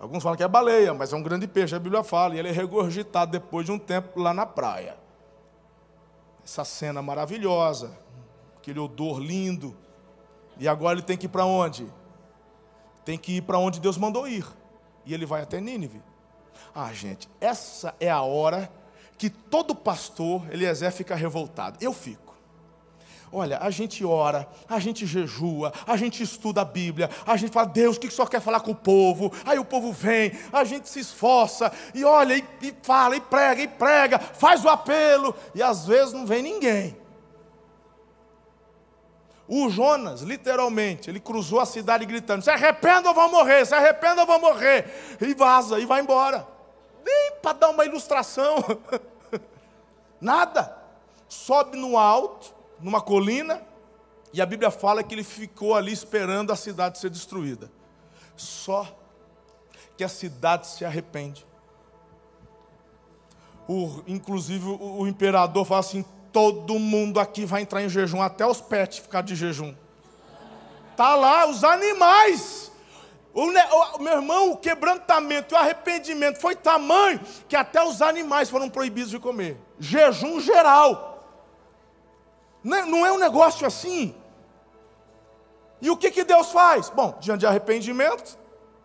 [0.01, 2.35] Alguns falam que é baleia, mas é um grande peixe, a Bíblia fala.
[2.35, 4.97] E ele é regurgitado depois de um tempo lá na praia.
[6.49, 7.95] Essa cena maravilhosa,
[8.57, 9.77] aquele odor lindo.
[10.59, 11.87] E agora ele tem que ir para onde?
[13.05, 14.47] Tem que ir para onde Deus mandou ir
[15.05, 16.03] e ele vai até Nínive.
[16.75, 18.73] Ah, gente, essa é a hora
[19.19, 21.77] que todo pastor, Eliezer, fica revoltado.
[21.83, 22.28] Eu fico.
[23.33, 27.67] Olha, a gente ora, a gente jejua, a gente estuda a Bíblia, a gente fala,
[27.67, 29.33] Deus, o que Senhor quer falar com o povo?
[29.45, 33.63] Aí o povo vem, a gente se esforça, e olha, e, e fala, e prega,
[33.63, 36.97] e prega, faz o apelo, e às vezes não vem ninguém.
[39.49, 44.21] O Jonas, literalmente, ele cruzou a cidade gritando: se arrependa ou vão morrer, se arrependa
[44.21, 45.17] ou vão morrer.
[45.23, 46.47] E vaza, e vai embora.
[47.03, 48.57] Nem para dar uma ilustração.
[50.21, 50.77] Nada.
[51.29, 53.63] Sobe no alto, numa colina,
[54.33, 57.71] e a Bíblia fala que ele ficou ali esperando a cidade ser destruída.
[58.37, 58.87] Só
[59.97, 61.47] que a cidade se arrepende.
[63.67, 68.47] O, inclusive o, o imperador fala assim: Todo mundo aqui vai entrar em jejum, até
[68.47, 69.75] os pets ficar de jejum.
[70.97, 72.71] Tá lá os animais.
[73.33, 78.69] O, o, meu irmão, o quebrantamento o arrependimento foi tamanho que até os animais foram
[78.69, 79.61] proibidos de comer.
[79.79, 81.18] Jejum geral.
[82.63, 84.15] Não é, não é um negócio assim.
[85.81, 86.91] E o que, que Deus faz?
[86.91, 88.37] Bom, diante de arrependimento,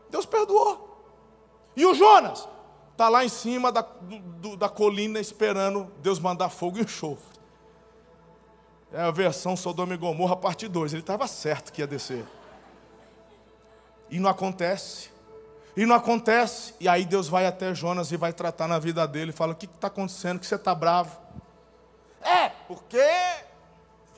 [0.10, 0.90] Deus perdoou.
[1.76, 2.48] E o Jonas?
[2.94, 7.34] está lá em cima da, do, da colina esperando Deus mandar fogo e enxofre.
[8.92, 10.94] É a versão Sodoma e Gomorra, parte 2.
[10.94, 12.24] Ele estava certo que ia descer.
[14.10, 15.10] E não acontece.
[15.76, 16.76] E não acontece.
[16.80, 19.32] E aí Deus vai até Jonas e vai tratar na vida dele.
[19.32, 20.40] Fala: O que está acontecendo?
[20.40, 21.20] Que você está bravo?
[22.22, 23.04] É, porque.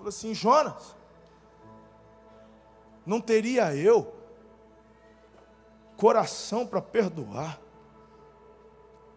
[0.06, 0.96] Falou assim: Jonas,
[3.04, 4.14] não teria eu
[5.98, 7.60] coração para perdoar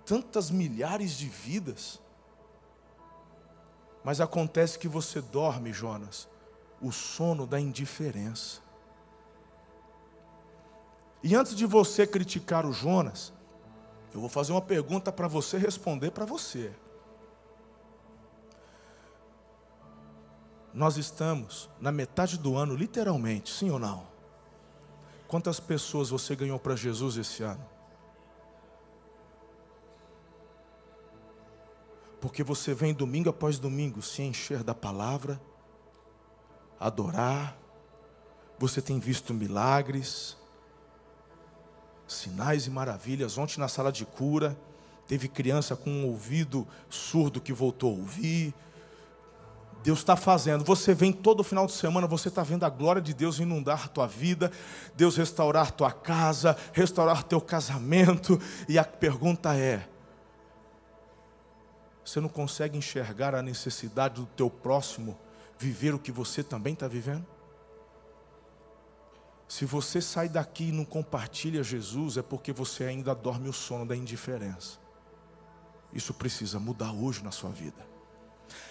[0.07, 2.01] tantas milhares de vidas?
[4.03, 6.27] Mas acontece que você dorme, Jonas,
[6.81, 8.63] o sono da indiferença.
[11.23, 13.31] E antes de você criticar o Jonas,
[14.15, 16.73] eu vou fazer uma pergunta para você responder para você.
[20.79, 24.07] Nós estamos na metade do ano, literalmente, sim ou não?
[25.27, 27.67] Quantas pessoas você ganhou para Jesus esse ano?
[32.21, 35.41] Porque você vem domingo após domingo se encher da palavra,
[36.79, 37.59] adorar,
[38.57, 40.37] você tem visto milagres,
[42.07, 43.37] sinais e maravilhas.
[43.37, 44.57] Ontem na sala de cura,
[45.09, 48.55] teve criança com um ouvido surdo que voltou a ouvir.
[49.83, 50.65] Deus está fazendo.
[50.65, 53.89] Você vem todo final de semana, você está vendo a glória de Deus inundar a
[53.89, 54.51] tua vida,
[54.97, 58.41] Deus restaurar tua casa, restaurar teu casamento.
[58.69, 59.89] E a pergunta é:
[62.05, 65.19] você não consegue enxergar a necessidade do teu próximo
[65.59, 67.27] viver o que você também está vivendo?
[69.49, 73.87] Se você sai daqui e não compartilha Jesus, é porque você ainda dorme o sono
[73.87, 74.79] da indiferença.
[75.93, 77.88] Isso precisa mudar hoje na sua vida.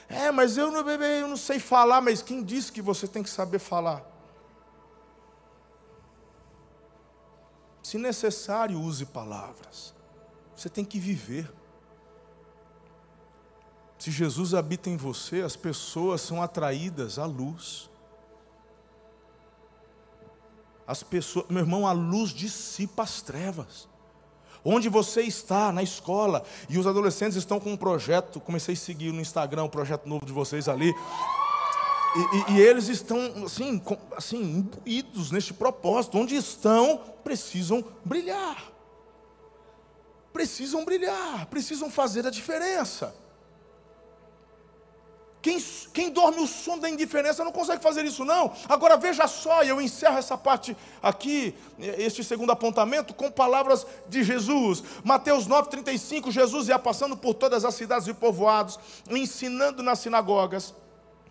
[0.09, 3.29] É, mas eu não, eu não sei falar, mas quem disse que você tem que
[3.29, 4.05] saber falar?
[7.83, 9.93] Se necessário, use palavras.
[10.55, 11.49] Você tem que viver.
[13.97, 17.89] Se Jesus habita em você, as pessoas são atraídas à luz.
[20.85, 23.87] As pessoas, meu irmão, a luz dissipa as trevas.
[24.63, 29.11] Onde você está, na escola, e os adolescentes estão com um projeto, comecei a seguir
[29.11, 30.93] no Instagram o projeto novo de vocês ali.
[32.15, 36.17] E, e, e, eles estão assim, com, assim, imbuídos neste propósito.
[36.17, 38.71] Onde estão, precisam brilhar.
[40.33, 43.13] Precisam brilhar, precisam fazer a diferença.
[45.41, 48.51] Quem, quem dorme o sono da indiferença não consegue fazer isso, não.
[48.67, 54.23] Agora veja só, e eu encerro essa parte aqui, este segundo apontamento, com palavras de
[54.23, 54.83] Jesus.
[55.03, 60.73] Mateus 9,35, Jesus ia passando por todas as cidades e povoados, ensinando nas sinagogas,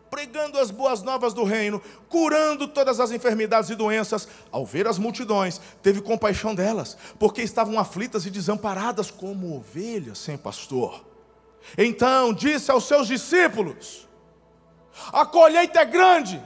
[0.09, 4.29] pregando as boas novas do reino, curando todas as enfermidades e doenças.
[4.53, 10.38] Ao ver as multidões, teve compaixão delas, porque estavam aflitas e desamparadas como ovelhas sem
[10.38, 11.15] pastor.
[11.76, 14.07] Então disse aos seus discípulos:
[15.12, 16.42] a colheita é grande,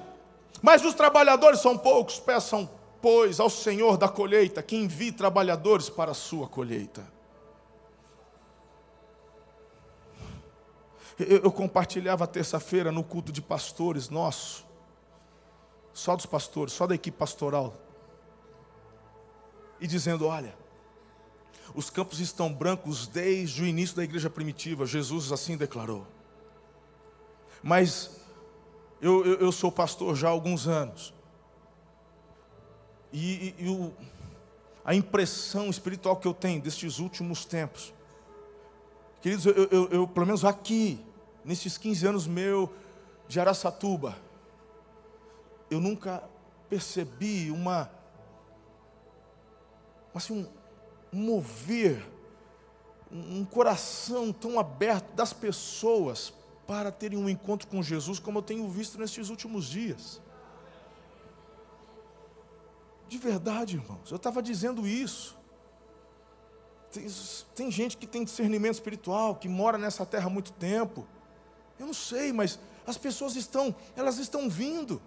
[0.63, 2.19] mas os trabalhadores são poucos.
[2.19, 2.69] Peçam,
[3.01, 7.07] pois, ao Senhor da colheita que envie trabalhadores para a sua colheita.
[11.19, 14.65] Eu, compartilhava terça-feira no culto de pastores nosso,
[15.93, 17.75] só dos pastores, só da equipe pastoral,
[19.79, 20.55] e dizendo: olha,
[21.75, 26.07] os campos estão brancos desde o início da igreja primitiva, Jesus assim declarou.
[27.63, 28.21] Mas
[29.01, 31.15] eu, eu, eu sou pastor já há alguns anos.
[33.13, 33.93] E, e, e o,
[34.85, 37.93] a impressão espiritual que eu tenho destes últimos tempos,
[39.21, 41.05] queridos, eu, eu, eu, pelo menos aqui,
[41.45, 42.73] nesses 15 anos meu
[43.29, 44.17] de Araçatuba,
[45.71, 46.23] eu nunca
[46.69, 47.91] percebi uma,
[50.15, 50.60] assim, um,
[51.13, 52.07] mover,
[53.11, 56.33] um coração tão aberto das pessoas
[56.67, 60.21] para terem um encontro com Jesus, como eu tenho visto nesses últimos dias.
[63.09, 65.37] De verdade, irmãos, eu estava dizendo isso.
[66.93, 67.07] Tem,
[67.57, 71.05] tem, gente que tem discernimento espiritual, que mora nessa terra há muito tempo.
[71.77, 75.03] Eu não sei, mas as pessoas estão, elas estão vindo.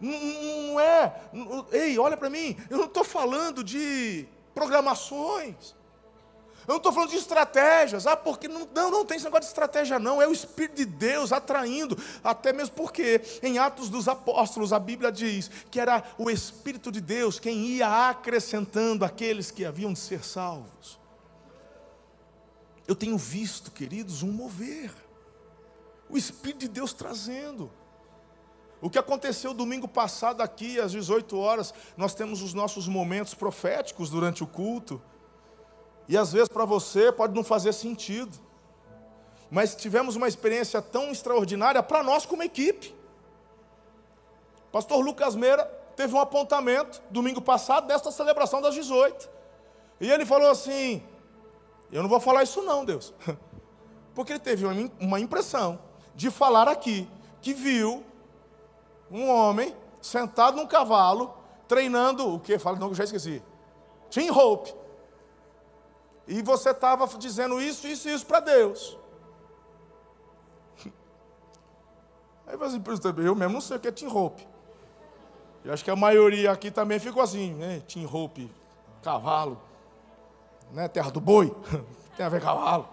[0.00, 5.74] Não, não é, não, ei, olha para mim, eu não estou falando de programações.
[6.66, 9.48] Eu não estou falando de estratégias, ah, porque não, não, não tem esse negócio de
[9.48, 10.22] estratégia, não.
[10.22, 15.10] É o Espírito de Deus atraindo, até mesmo porque em Atos dos Apóstolos a Bíblia
[15.10, 20.24] diz que era o Espírito de Deus quem ia acrescentando aqueles que haviam de ser
[20.24, 20.98] salvos.
[22.86, 24.92] Eu tenho visto, queridos, um mover,
[26.08, 27.70] o Espírito de Deus trazendo.
[28.80, 34.08] O que aconteceu domingo passado aqui, às 18 horas, nós temos os nossos momentos proféticos
[34.08, 35.00] durante o culto.
[36.08, 38.38] E às vezes para você pode não fazer sentido.
[39.50, 42.94] Mas tivemos uma experiência tão extraordinária para nós como equipe.
[44.72, 45.64] Pastor Lucas Meira
[45.94, 49.28] teve um apontamento domingo passado desta celebração das 18.
[50.00, 51.02] E ele falou assim:
[51.92, 53.12] Eu não vou falar isso, não, Deus.
[54.14, 54.64] Porque ele teve
[54.98, 55.78] uma impressão
[56.14, 57.08] de falar aqui
[57.42, 58.04] que viu
[59.10, 61.34] um homem sentado num cavalo
[61.66, 62.58] treinando o que?
[62.58, 63.42] Fala, não, já esqueci.
[64.08, 64.74] Tim Hope.
[66.26, 68.98] E você estava dizendo isso, isso e isso para Deus.
[72.46, 72.76] Aí você
[73.24, 74.46] eu mesmo não sei o que é Tim Hope.
[75.64, 77.82] Eu acho que a maioria aqui também ficou assim, né?
[77.86, 78.50] Tim Hope,
[79.02, 79.60] cavalo,
[80.72, 80.88] né?
[80.88, 81.54] Terra do boi,
[82.16, 82.88] tem a ver cavalo.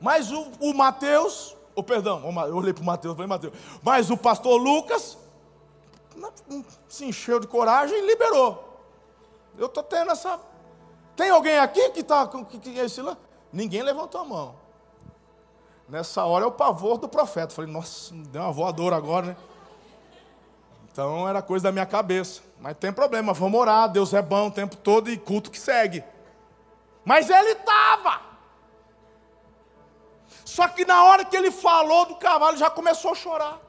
[0.00, 4.16] Mas o, o Mateus, oh, perdão, eu olhei para o Mateus, falei Mateus, mas o
[4.16, 5.16] pastor Lucas
[6.88, 8.64] se encheu de coragem e liberou.
[9.56, 10.40] Eu estou tendo essa.
[11.16, 13.16] Tem alguém aqui que está com que, que é esse lá?
[13.52, 14.54] Ninguém levantou a mão.
[15.88, 17.54] Nessa hora é o pavor do profeta.
[17.54, 19.36] Falei, nossa, deu uma voadora agora, né?
[20.92, 22.42] Então era coisa da minha cabeça.
[22.60, 26.04] Mas tem problema, vamos orar, Deus é bom o tempo todo e culto que segue.
[27.04, 28.27] Mas ele estava.
[30.48, 33.60] Só que na hora que ele falou do cavalo, já começou a chorar.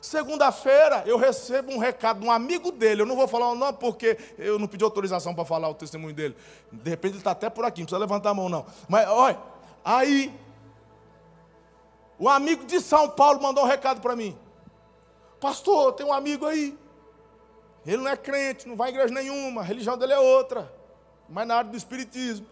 [0.00, 3.02] Segunda-feira eu recebo um recado de um amigo dele.
[3.02, 6.14] Eu não vou falar o nome porque eu não pedi autorização para falar o testemunho
[6.14, 6.34] dele.
[6.72, 8.64] De repente ele está até por aqui, não precisa levantar a mão, não.
[8.88, 9.38] Mas olha,
[9.84, 10.34] aí
[12.18, 14.34] o amigo de São Paulo mandou um recado para mim.
[15.38, 16.74] Pastor, tem um amigo aí.
[17.84, 20.72] Ele não é crente, não vai em igreja nenhuma, a religião dele é outra.
[21.28, 22.46] Mas na área do espiritismo.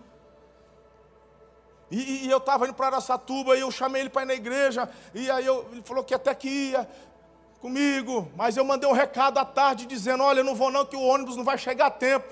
[1.91, 4.89] E, e eu estava indo para Araçatuba e eu chamei ele para ir na igreja.
[5.13, 6.89] E aí eu, ele falou que até que ia
[7.61, 8.31] comigo.
[8.37, 11.03] Mas eu mandei um recado à tarde dizendo: Olha, eu não vou não, que o
[11.03, 12.27] ônibus não vai chegar a tempo.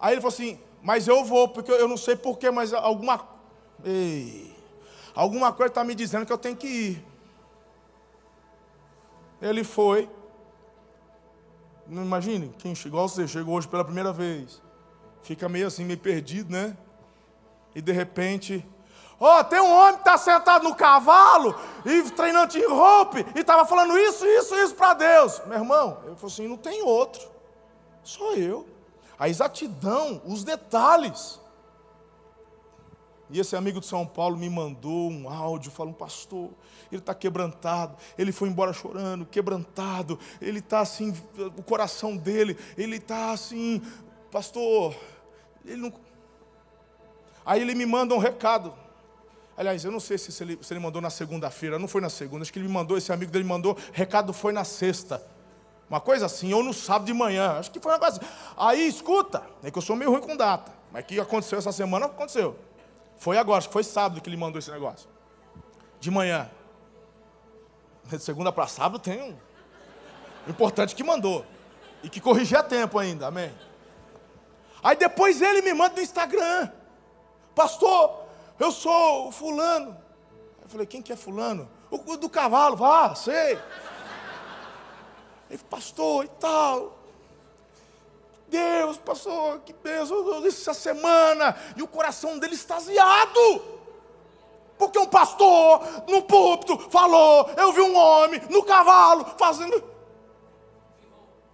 [0.00, 3.28] Aí ele falou assim: Mas eu vou, porque eu não sei porquê, mas alguma.
[3.84, 4.54] Ei,
[5.14, 7.06] alguma coisa está me dizendo que eu tenho que ir.
[9.40, 10.08] Ele foi.
[11.86, 14.62] Não imagine, quem igual você chegou hoje pela primeira vez.
[15.22, 16.76] Fica meio assim, meio perdido, né?
[17.74, 18.66] E de repente,
[19.18, 21.54] ó, oh, tem um homem que está sentado no cavalo
[21.84, 25.40] e treinando de roupa e estava falando isso, isso, isso para Deus.
[25.46, 27.28] Meu irmão, eu falei assim, não tem outro.
[28.02, 28.66] Sou eu.
[29.18, 31.40] A exatidão, os detalhes.
[33.32, 36.50] E esse amigo de São Paulo me mandou um áudio, falando, pastor,
[36.90, 41.16] ele está quebrantado, ele foi embora chorando, quebrantado, ele está assim,
[41.56, 43.80] o coração dele, ele está assim,
[44.30, 44.94] pastor,
[45.64, 45.92] ele não.
[47.44, 48.74] Aí ele me manda um recado.
[49.56, 52.42] Aliás, eu não sei se ele, se ele mandou na segunda-feira, não foi na segunda,
[52.42, 55.22] acho que ele me mandou, esse amigo dele mandou, recado foi na sexta.
[55.90, 58.26] Uma coisa assim, ou no sábado de manhã, acho que foi uma coisa assim.
[58.56, 61.70] Aí, escuta, é que eu sou meio ruim com data, mas o que aconteceu essa
[61.70, 62.56] semana, aconteceu.
[63.18, 65.08] Foi agora, acho que foi sábado que ele mandou esse negócio.
[66.00, 66.50] De manhã.
[68.04, 69.36] De segunda para sábado tem um.
[70.48, 71.44] Importante que mandou.
[72.02, 73.52] E que corrigiu a tempo ainda, amém.
[74.82, 76.70] Aí depois ele me manda no Instagram.
[77.54, 78.14] Pastor,
[78.58, 79.96] eu sou o fulano.
[80.62, 81.68] Eu falei, quem que é fulano?
[81.90, 83.58] O do cavalo, vá, sei.
[85.50, 86.98] Ele, pastor e tal.
[88.48, 93.62] Deus, pastor, que bênção, essa semana, e o coração dele extasiado.
[94.78, 99.82] Porque um pastor no púlpito falou: Eu vi um homem no cavalo fazendo.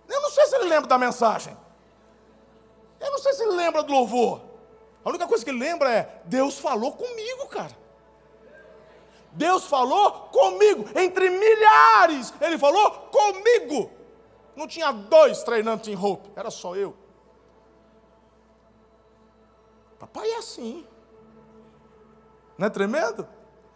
[0.09, 1.57] Eu não sei se ele lembra da mensagem.
[3.01, 4.48] Eu não sei se ele lembra do louvor.
[5.05, 7.77] A única coisa que ele lembra é: Deus falou comigo, cara.
[9.33, 13.91] Deus falou comigo, entre milhares, ele falou comigo.
[14.57, 16.97] Não tinha dois treinando em roupa, era só eu.
[19.99, 20.85] Papai é assim.
[22.57, 23.29] Não é tremendo?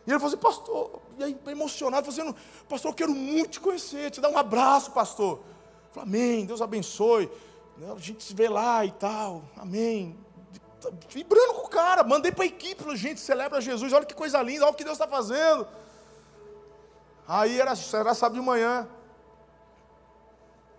[0.06, 2.34] E ele falou assim, pastor, e aí emocionado, fazendo,
[2.68, 5.40] pastor, eu quero muito te conhecer, te dar um abraço, pastor.
[5.92, 7.30] Falei, amém, Deus abençoe.
[7.80, 10.18] A gente se vê lá e tal, amém.
[11.08, 14.42] Vibrando com o cara, mandei para a equipe, falei, gente, celebra Jesus, olha que coisa
[14.42, 15.66] linda, olha o que Deus está fazendo.
[17.26, 18.88] Aí era, era sábado de manhã.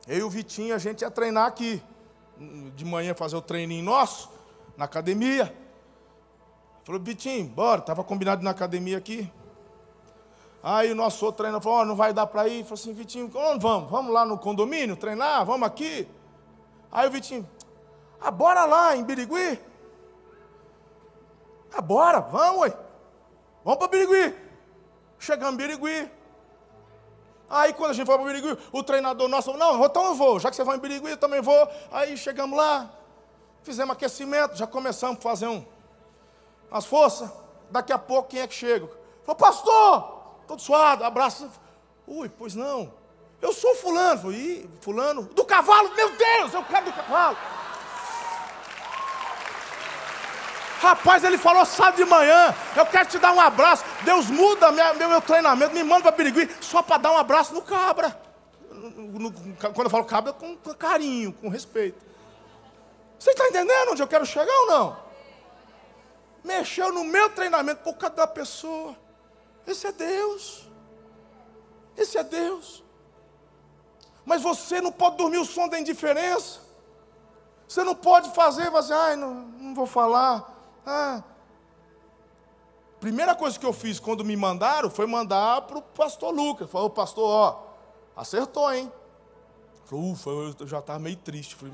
[0.07, 1.81] Eu e o Vitinho, a gente ia treinar aqui.
[2.75, 4.29] De manhã fazer o treininho nosso,
[4.75, 5.55] na academia.
[6.83, 7.79] Falou, Vitinho, bora.
[7.79, 9.31] Estava combinado na academia aqui.
[10.61, 12.63] Aí o nosso outro treinador falou, oh, não vai dar para ir.
[12.63, 13.89] Falou assim, Vitinho, onde vamos?
[13.89, 15.45] Vamos lá no condomínio treinar?
[15.45, 16.07] Vamos aqui?
[16.91, 17.47] Aí o Vitinho,
[18.19, 19.59] ah, bora lá em Birigui?
[21.73, 22.77] Ah, bora, vamos, ué.
[23.63, 24.35] Vamos para Birigui.
[25.19, 26.11] Chegamos em Birigui.
[27.49, 30.39] Aí quando a gente foi para Birigui, o treinador nosso falou, não, então eu vou,
[30.39, 31.67] já que você vai em Birigui, eu também vou.
[31.91, 32.89] Aí chegamos lá,
[33.63, 35.65] Fizemos aquecimento, já começamos a fazer um,
[36.69, 37.31] umas forças.
[37.69, 38.87] Daqui a pouco, quem é que chega?
[39.23, 40.01] Falou, pastor,
[40.45, 41.49] todo suado, abraço.
[42.05, 42.93] Ui, pois não.
[43.41, 44.21] Eu sou fulano.
[44.21, 47.37] Falei, fulano, do cavalo, meu Deus, eu quero do cavalo.
[50.83, 53.85] Rapaz, ele falou sábado de manhã, eu quero te dar um abraço.
[54.03, 57.53] Deus muda minha, meu, meu treinamento, me manda para Birigui só para dar um abraço
[57.53, 58.19] no cabra.
[58.69, 62.03] No, no, quando eu falo cabra, com, com carinho, com respeito.
[63.17, 64.97] Você está entendendo onde eu quero chegar ou não?
[66.43, 68.93] Mexeu no meu treinamento por causa da pessoa.
[69.65, 70.67] Esse é Deus.
[71.95, 72.83] Esse é Deus.
[74.25, 76.59] Mas você não pode dormir o som da indiferença.
[77.69, 80.52] Você não pode fazer, você, ai, não, não vou falar.
[80.85, 81.23] Ah.
[82.99, 86.69] Primeira coisa que eu fiz quando me mandaram foi mandar para o pastor Lucas.
[86.69, 87.63] Falou, pastor, ó,
[88.15, 88.91] acertou, hein?
[89.85, 91.55] Falou, ufa, eu já estava meio triste.
[91.55, 91.73] Falei,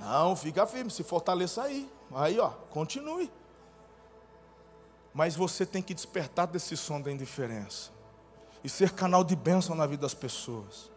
[0.00, 1.90] não, fica firme, se fortaleça aí.
[2.12, 3.30] Aí, ó, continue.
[5.12, 7.92] Mas você tem que despertar desse som da indiferença
[8.64, 10.90] e ser canal de bênção na vida das pessoas.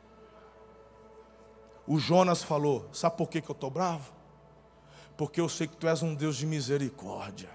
[1.85, 4.16] O Jonas falou: Sabe por que, que eu estou bravo?
[5.17, 7.49] Porque eu sei que tu és um Deus de misericórdia.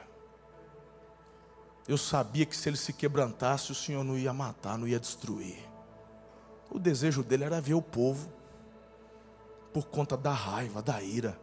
[1.87, 5.59] Eu sabia que se ele se quebrantasse, o Senhor não ia matar, não ia destruir.
[6.69, 8.33] O desejo dele era ver o povo,
[9.73, 11.39] por conta da raiva, da ira.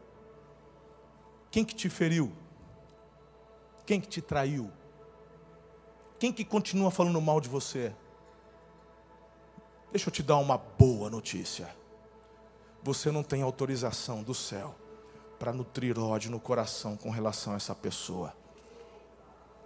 [1.49, 2.31] Quem que te feriu?
[3.85, 4.71] Quem que te traiu?
[6.19, 7.95] Quem que continua falando mal de você?
[9.89, 11.73] Deixa eu te dar uma boa notícia.
[12.83, 14.75] Você não tem autorização do céu
[15.39, 18.35] para nutrir ódio no coração com relação a essa pessoa.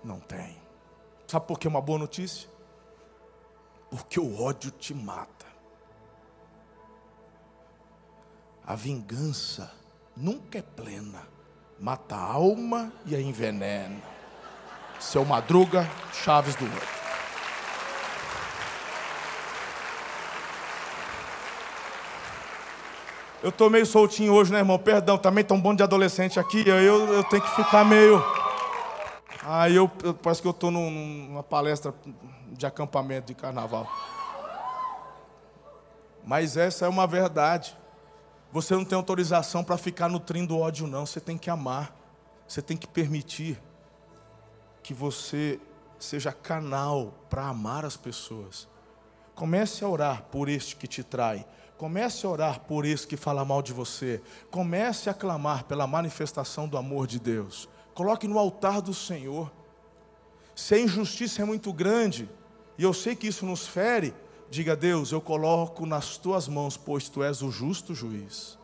[0.03, 0.61] Não tem.
[1.28, 2.47] Sabe por que é uma boa notícia?
[3.89, 5.47] Porque o ódio te mata.
[8.65, 9.71] A vingança
[10.15, 11.28] nunca é plena.
[11.80, 14.01] Mata a alma e a envenena.
[14.99, 17.03] Seu Madruga, Chaves do Outro.
[23.44, 24.80] Eu estou meio soltinho hoje, né, irmão?
[24.80, 26.64] Perdão, também um bando de adolescente aqui.
[26.66, 28.24] Eu, eu tenho que ficar meio.
[29.44, 31.94] Aí eu, eu parece que eu estou numa palestra
[32.54, 33.86] de acampamento de carnaval.
[36.26, 37.76] Mas essa é uma verdade.
[38.50, 41.06] Você não tem autorização para ficar nutrindo ódio, não.
[41.06, 41.94] Você tem que amar.
[42.48, 43.62] Você tem que permitir
[44.82, 45.60] que você
[46.00, 48.70] seja canal para amar as pessoas.
[49.36, 51.45] Comece a orar por este que te trai.
[51.77, 54.21] Comece a orar por esse que fala mal de você.
[54.51, 57.67] Comece a clamar pela manifestação do amor de Deus.
[57.93, 59.51] Coloque no altar do Senhor.
[60.55, 62.29] Se a injustiça é muito grande,
[62.77, 64.13] e eu sei que isso nos fere,
[64.49, 68.57] diga a Deus: Eu coloco nas tuas mãos, pois tu és o justo juiz.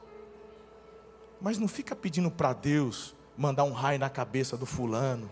[1.41, 5.29] Mas não fica pedindo para Deus mandar um raio na cabeça do fulano.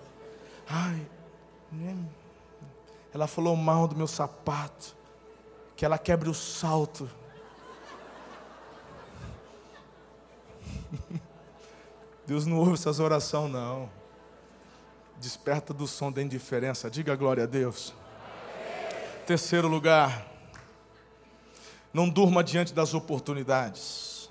[0.68, 1.08] Ai,
[3.14, 4.97] ela falou mal do meu sapato,
[5.78, 7.10] que ela quebre o salto
[12.26, 13.90] Deus não ouve essas orações, não.
[15.18, 16.90] Desperta do som da indiferença.
[16.90, 17.94] Diga glória a Deus.
[19.26, 20.28] Terceiro lugar.
[21.94, 24.30] Não durma diante das oportunidades.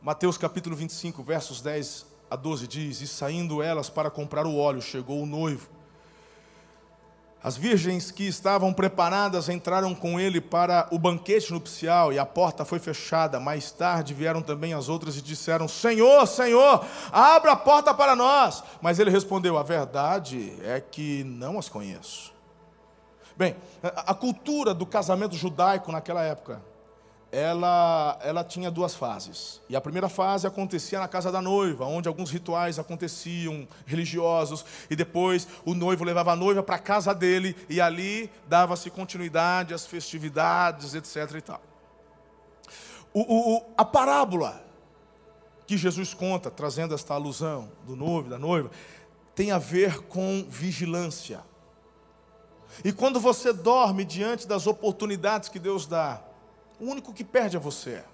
[0.00, 4.82] Mateus capítulo 25, versos 10 a 12 diz: E saindo elas para comprar o óleo,
[4.82, 5.70] chegou o noivo.
[7.42, 12.64] As virgens que estavam preparadas entraram com ele para o banquete nupcial e a porta
[12.64, 13.38] foi fechada.
[13.38, 18.64] Mais tarde vieram também as outras e disseram: Senhor, Senhor, abra a porta para nós.
[18.82, 22.32] Mas ele respondeu: A verdade é que não as conheço.
[23.36, 26.60] Bem, a cultura do casamento judaico naquela época
[27.30, 29.60] ela, ela tinha duas fases.
[29.68, 34.96] E a primeira fase acontecia na casa da noiva, onde alguns rituais aconteciam religiosos, e
[34.96, 39.86] depois o noivo levava a noiva para a casa dele, e ali dava-se continuidade às
[39.86, 41.36] festividades, etc.
[41.36, 41.60] E tal.
[43.12, 44.62] O, o, a parábola
[45.66, 48.70] que Jesus conta, trazendo esta alusão do noivo e da noiva,
[49.34, 51.40] tem a ver com vigilância.
[52.82, 56.22] E quando você dorme diante das oportunidades que Deus dá,
[56.80, 58.04] o único que perde é você.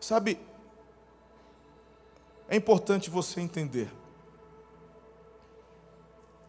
[0.00, 0.38] Sabe,
[2.48, 3.92] é importante você entender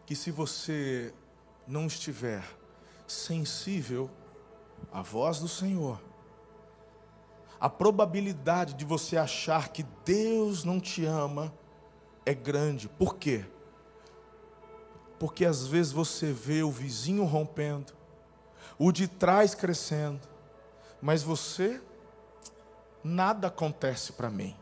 [0.06, 1.12] que se você
[1.66, 2.42] não estiver
[3.06, 4.10] sensível
[4.92, 6.00] à voz do Senhor,
[7.60, 11.52] a probabilidade de você achar que Deus não te ama
[12.24, 12.88] é grande.
[12.88, 13.44] Por quê?
[15.18, 17.92] Porque às vezes você vê o vizinho rompendo,
[18.78, 20.20] o de trás crescendo,
[21.00, 21.80] mas você
[23.02, 24.56] nada acontece para mim.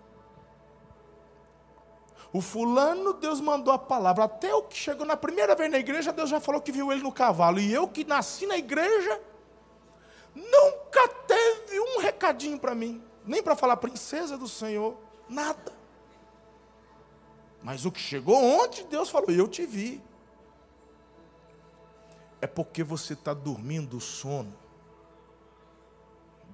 [2.33, 4.25] O fulano, Deus mandou a palavra.
[4.25, 7.03] Até o que chegou na primeira vez na igreja, Deus já falou que viu ele
[7.03, 7.59] no cavalo.
[7.59, 9.21] E eu que nasci na igreja,
[10.35, 13.03] nunca teve um recadinho para mim.
[13.25, 14.97] Nem para falar princesa do Senhor,
[15.29, 15.73] nada.
[17.63, 20.03] Mas o que chegou ontem, Deus falou, eu te vi.
[22.41, 24.66] É porque você está dormindo o sono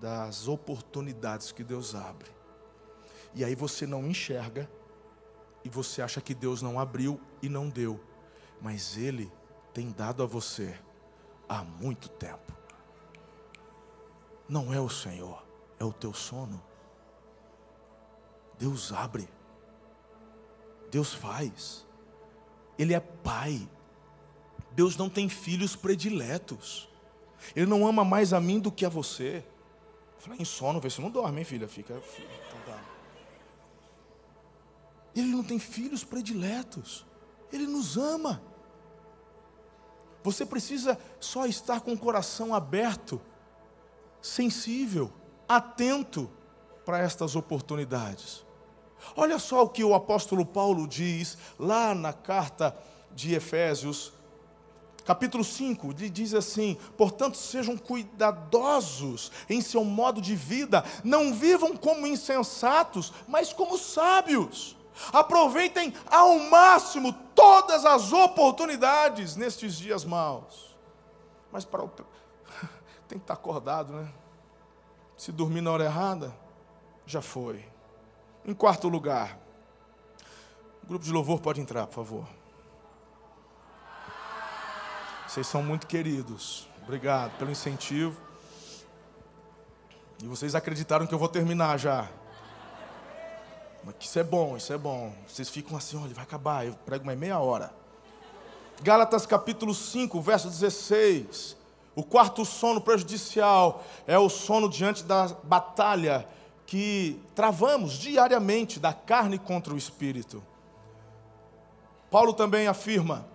[0.02, 2.28] das oportunidades que Deus abre.
[3.32, 4.68] E aí você não enxerga,
[5.64, 8.00] e você acha que Deus não abriu e não deu.
[8.60, 9.32] Mas Ele
[9.72, 10.76] tem dado a você
[11.48, 12.52] há muito tempo.
[14.48, 15.40] Não é o Senhor,
[15.78, 16.60] é o teu sono.
[18.58, 19.28] Deus abre,
[20.90, 21.86] Deus faz,
[22.76, 23.68] Ele é Pai.
[24.72, 26.88] Deus não tem filhos prediletos.
[27.54, 29.44] Ele não ama mais a mim do que a você.
[30.22, 31.66] Falar em sono, vê se não dorme, hein, filha?
[31.66, 31.94] Fica.
[31.94, 32.80] Então tá.
[35.16, 37.04] Ele não tem filhos prediletos.
[37.52, 38.40] Ele nos ama.
[40.22, 43.20] Você precisa só estar com o coração aberto,
[44.20, 45.12] sensível,
[45.48, 46.30] atento
[46.84, 48.46] para estas oportunidades.
[49.16, 52.76] Olha só o que o apóstolo Paulo diz lá na carta
[53.10, 54.12] de Efésios,
[55.04, 61.76] capítulo 5, ele diz assim: portanto, sejam cuidadosos em seu modo de vida, não vivam
[61.76, 64.76] como insensatos, mas como sábios.
[65.12, 70.76] Aproveitem ao máximo todas as oportunidades nestes dias maus.
[71.50, 71.88] Mas para o...
[73.08, 74.12] tem que estar acordado, né?
[75.16, 76.34] Se dormir na hora errada,
[77.06, 77.64] já foi.
[78.44, 79.38] Em quarto lugar,
[80.82, 82.41] o grupo de louvor pode entrar, por favor.
[85.32, 86.68] Vocês são muito queridos.
[86.82, 88.20] Obrigado pelo incentivo.
[90.22, 92.06] E vocês acreditaram que eu vou terminar já.
[93.82, 95.10] Mas isso é bom, isso é bom.
[95.26, 96.66] Vocês ficam assim, olha, vai acabar.
[96.66, 97.72] Eu prego mais meia hora.
[98.82, 101.56] Gálatas capítulo 5, verso 16.
[101.96, 106.28] O quarto sono prejudicial é o sono diante da batalha
[106.66, 110.44] que travamos diariamente da carne contra o espírito.
[112.10, 113.31] Paulo também afirma: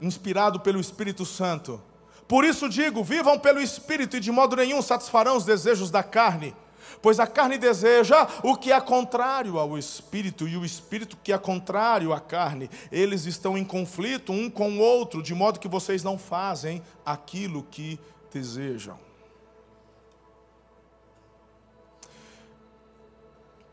[0.00, 1.80] inspirado pelo Espírito Santo.
[2.26, 6.54] Por isso digo: vivam pelo Espírito e de modo nenhum satisfarão os desejos da carne.
[7.00, 11.38] Pois a carne deseja o que é contrário ao espírito, e o espírito que é
[11.38, 12.68] contrário à carne.
[12.90, 17.62] Eles estão em conflito um com o outro, de modo que vocês não fazem aquilo
[17.70, 18.00] que
[18.32, 18.98] desejam.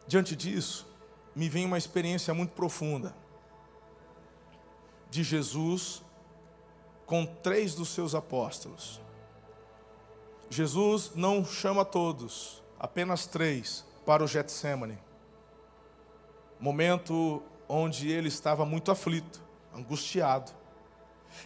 [0.07, 0.85] Diante disso,
[1.35, 3.15] me vem uma experiência muito profunda
[5.09, 6.04] de Jesus
[7.05, 9.01] com três dos seus apóstolos.
[10.49, 14.97] Jesus não chama todos, apenas três, para o Getsemane.
[16.59, 19.41] Momento onde ele estava muito aflito,
[19.75, 20.51] angustiado.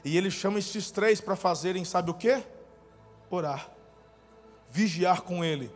[0.03, 2.43] E ele chama estes três para fazerem, sabe o que?
[3.29, 3.69] Orar,
[4.69, 5.71] vigiar com ele.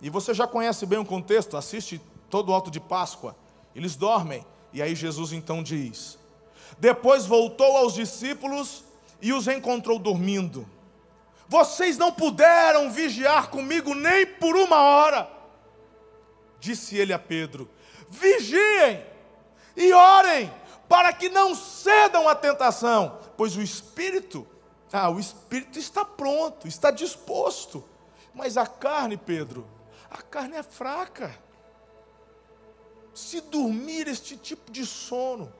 [0.00, 2.00] E você já conhece bem o contexto, assiste
[2.30, 3.36] todo o alto de Páscoa.
[3.74, 4.44] Eles dormem.
[4.72, 6.18] E aí Jesus então diz:
[6.78, 8.84] Depois voltou aos discípulos
[9.22, 10.68] e os encontrou dormindo.
[11.48, 15.30] Vocês não puderam vigiar comigo nem por uma hora.
[16.58, 17.70] Disse ele a Pedro:
[18.10, 19.06] Vigiem
[19.76, 20.52] e orem,
[20.88, 24.46] para que não cedam à tentação, pois o espírito,
[24.92, 27.84] ah, o espírito está pronto, está disposto,
[28.34, 29.66] mas a carne, Pedro,
[30.10, 31.34] a carne é fraca.
[33.14, 35.52] Se dormir este tipo de sono,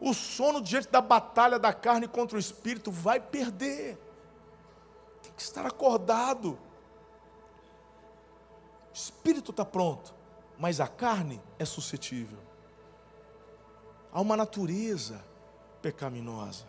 [0.00, 3.98] o sono diante da batalha da carne contra o espírito vai perder.
[5.22, 6.58] Tem que estar acordado.
[8.90, 10.14] O espírito está pronto,
[10.58, 12.38] mas a carne é suscetível.
[14.12, 15.24] Há uma natureza
[15.82, 16.66] pecaminosa.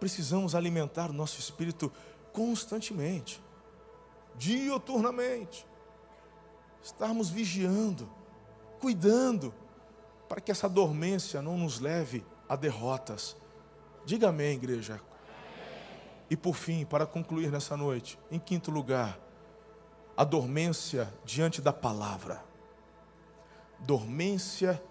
[0.00, 1.92] Precisamos alimentar o nosso espírito
[2.32, 3.42] constantemente,
[4.34, 5.66] dioturnamente.
[6.82, 8.10] Estarmos vigiando,
[8.80, 9.54] cuidando
[10.32, 13.36] para que essa dormência não nos leve a derrotas.
[14.02, 14.98] Diga amém, igreja.
[16.30, 19.20] E por fim, para concluir nessa noite, em quinto lugar,
[20.16, 22.42] a dormência diante da palavra.
[23.80, 24.82] Dormência,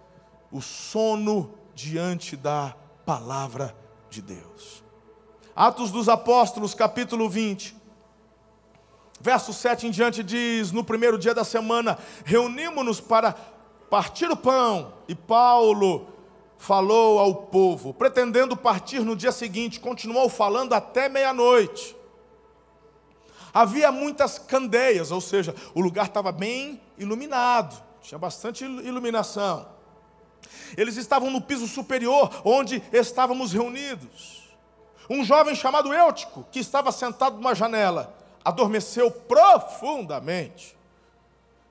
[0.51, 3.75] o sono diante da palavra
[4.11, 4.83] de Deus.
[5.55, 7.75] Atos dos Apóstolos, capítulo 20.
[9.19, 13.35] Verso 7 em diante diz: No primeiro dia da semana, reunimos-nos para
[13.91, 16.07] partir o pão, e Paulo
[16.57, 21.93] falou ao povo, pretendendo partir no dia seguinte, continuou falando até meia-noite.
[23.53, 29.67] Havia muitas candeias, ou seja, o lugar estava bem iluminado, tinha bastante iluminação.
[30.77, 34.55] Eles estavam no piso superior, onde estávamos reunidos.
[35.09, 38.15] Um jovem chamado Eutico, que estava sentado numa janela,
[38.45, 40.77] adormeceu profundamente.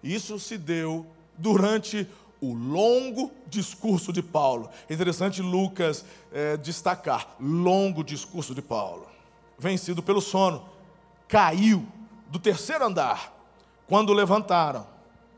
[0.02, 1.06] Isso se deu
[1.40, 2.06] durante
[2.40, 4.70] o longo discurso de Paulo.
[4.88, 9.06] Interessante Lucas é, destacar: longo discurso de Paulo.
[9.58, 10.66] Vencido pelo sono,
[11.28, 11.86] caiu
[12.28, 13.36] do terceiro andar.
[13.86, 14.86] Quando levantaram,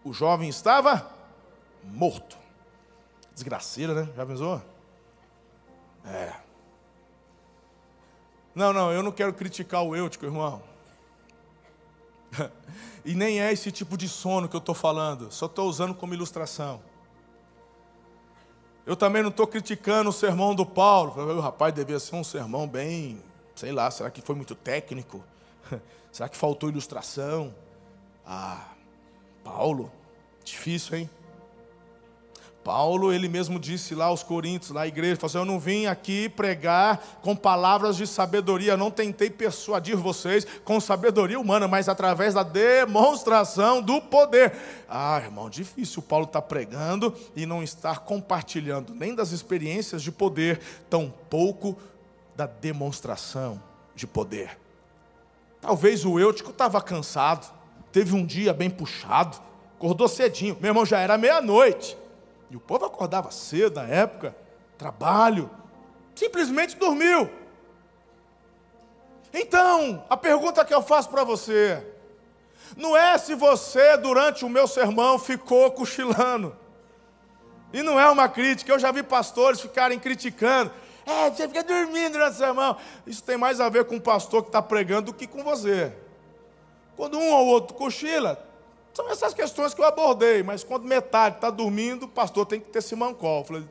[0.05, 1.11] o jovem estava
[1.84, 2.36] morto.
[3.34, 4.12] Desgraceira, né?
[4.14, 4.62] Já pensou?
[6.05, 6.32] É.
[8.55, 10.62] Não, não, eu não quero criticar o Eutico, irmão.
[13.05, 16.14] e nem é esse tipo de sono que eu estou falando, só estou usando como
[16.14, 16.80] ilustração.
[18.84, 21.12] Eu também não estou criticando o sermão do Paulo.
[21.36, 23.22] O rapaz devia ser um sermão bem,
[23.55, 25.22] sei lá, será que foi muito técnico?
[26.11, 27.55] será que faltou ilustração?
[28.26, 28.72] Ah,
[29.44, 29.90] Paulo,
[30.44, 31.11] difícil, hein?
[32.65, 35.87] Paulo, ele mesmo disse lá aos Coríntios, lá à igreja, falou assim, eu não vim
[35.87, 42.35] aqui pregar com palavras de sabedoria, não tentei persuadir vocês com sabedoria humana, mas através
[42.35, 44.53] da demonstração do poder.
[44.89, 50.13] Ah, irmão, difícil Paulo estar tá pregando e não estar compartilhando nem das experiências de
[50.13, 51.77] poder, tão pouco
[52.37, 53.61] da demonstração
[53.95, 54.59] de poder.
[55.61, 57.53] Talvez o Eutico estava cansado,
[57.91, 59.39] teve um dia bem puxado,
[59.77, 62.01] acordou cedinho, meu irmão já era meia-noite.
[62.53, 64.36] E o povo acordava cedo na época,
[64.76, 65.50] trabalho,
[66.14, 67.30] simplesmente dormiu.
[69.32, 71.82] Então, a pergunta que eu faço para você,
[72.76, 76.55] não é se você, durante o meu sermão, ficou cochilando.
[77.72, 80.70] E não é uma crítica, eu já vi pastores ficarem criticando.
[81.07, 82.76] É, você fica dormindo durante o sermão.
[83.07, 85.90] Isso tem mais a ver com o pastor que está pregando do que com você.
[86.96, 88.46] Quando um ou outro cochila,
[88.93, 92.70] são essas questões que eu abordei, mas quando metade está dormindo, o pastor tem que
[92.70, 93.45] ter esse mancol.
[93.45, 93.66] Falei,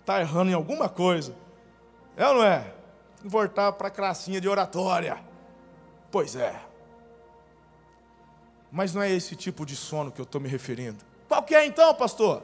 [0.00, 1.34] está errando em alguma coisa.
[2.16, 2.72] É ou não é?
[3.22, 5.22] Voltar para a classinha de oratória.
[6.10, 6.58] Pois é.
[8.72, 11.04] Mas não é esse tipo de sono que eu estou me referindo.
[11.28, 12.42] Qual que é então, pastor?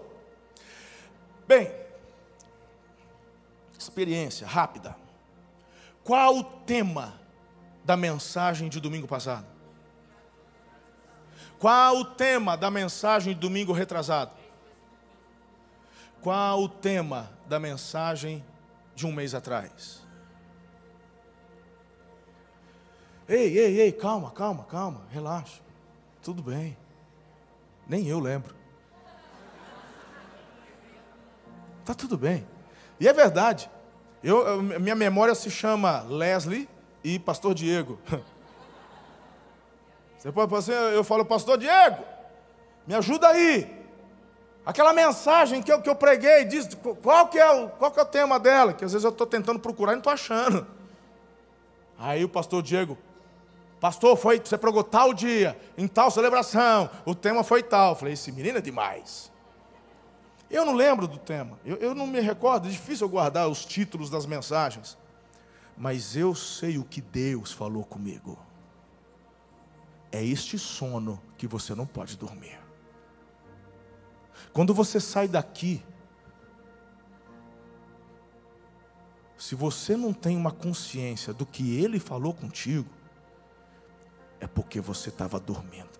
[1.46, 1.72] Bem,
[3.78, 4.96] experiência rápida.
[6.04, 7.20] Qual o tema
[7.84, 9.46] da mensagem de domingo passado?
[11.62, 14.32] Qual o tema da mensagem de domingo retrasado?
[16.20, 18.44] Qual o tema da mensagem
[18.96, 20.02] de um mês atrás?
[23.28, 25.60] Ei, ei, ei, calma, calma, calma, relaxa.
[26.20, 26.76] Tudo bem.
[27.86, 28.56] Nem eu lembro.
[31.84, 32.44] Tá tudo bem.
[32.98, 33.70] E é verdade.
[34.20, 36.68] Eu, minha memória se chama Leslie
[37.04, 38.00] e Pastor Diego.
[40.22, 42.00] Você pode assim, eu falo, pastor Diego,
[42.86, 43.68] me ajuda aí.
[44.64, 46.68] Aquela mensagem que eu, que eu preguei, diz
[47.02, 49.26] qual que, é o, qual que é o tema dela, que às vezes eu estou
[49.26, 50.64] tentando procurar e não estou achando.
[51.98, 52.96] Aí o pastor Diego,
[53.80, 57.90] pastor, foi, você pregou tal dia, em tal celebração, o tema foi tal.
[57.90, 59.28] Eu falei, esse menino é demais.
[60.48, 63.64] Eu não lembro do tema, eu, eu não me recordo, é difícil eu guardar os
[63.64, 64.96] títulos das mensagens.
[65.76, 68.38] Mas eu sei o que Deus falou comigo.
[70.12, 72.60] É este sono que você não pode dormir.
[74.52, 75.82] Quando você sai daqui,
[79.38, 82.88] se você não tem uma consciência do que ele falou contigo,
[84.38, 85.90] é porque você estava dormindo.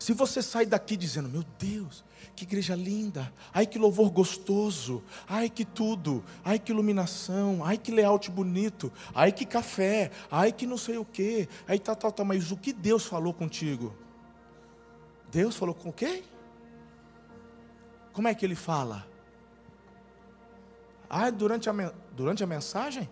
[0.00, 2.04] Se você sai daqui dizendo, meu Deus,
[2.34, 7.92] que igreja linda, ai que louvor gostoso, ai que tudo, ai que iluminação, ai que
[7.92, 12.24] layout bonito, ai que café, ai que não sei o que, aí tá, tá, tá,
[12.24, 13.94] mas o que Deus falou contigo?
[15.30, 16.22] Deus falou com quem?
[18.12, 19.06] Como é que ele fala?
[21.10, 21.72] Ah, durante a,
[22.12, 23.08] durante a mensagem?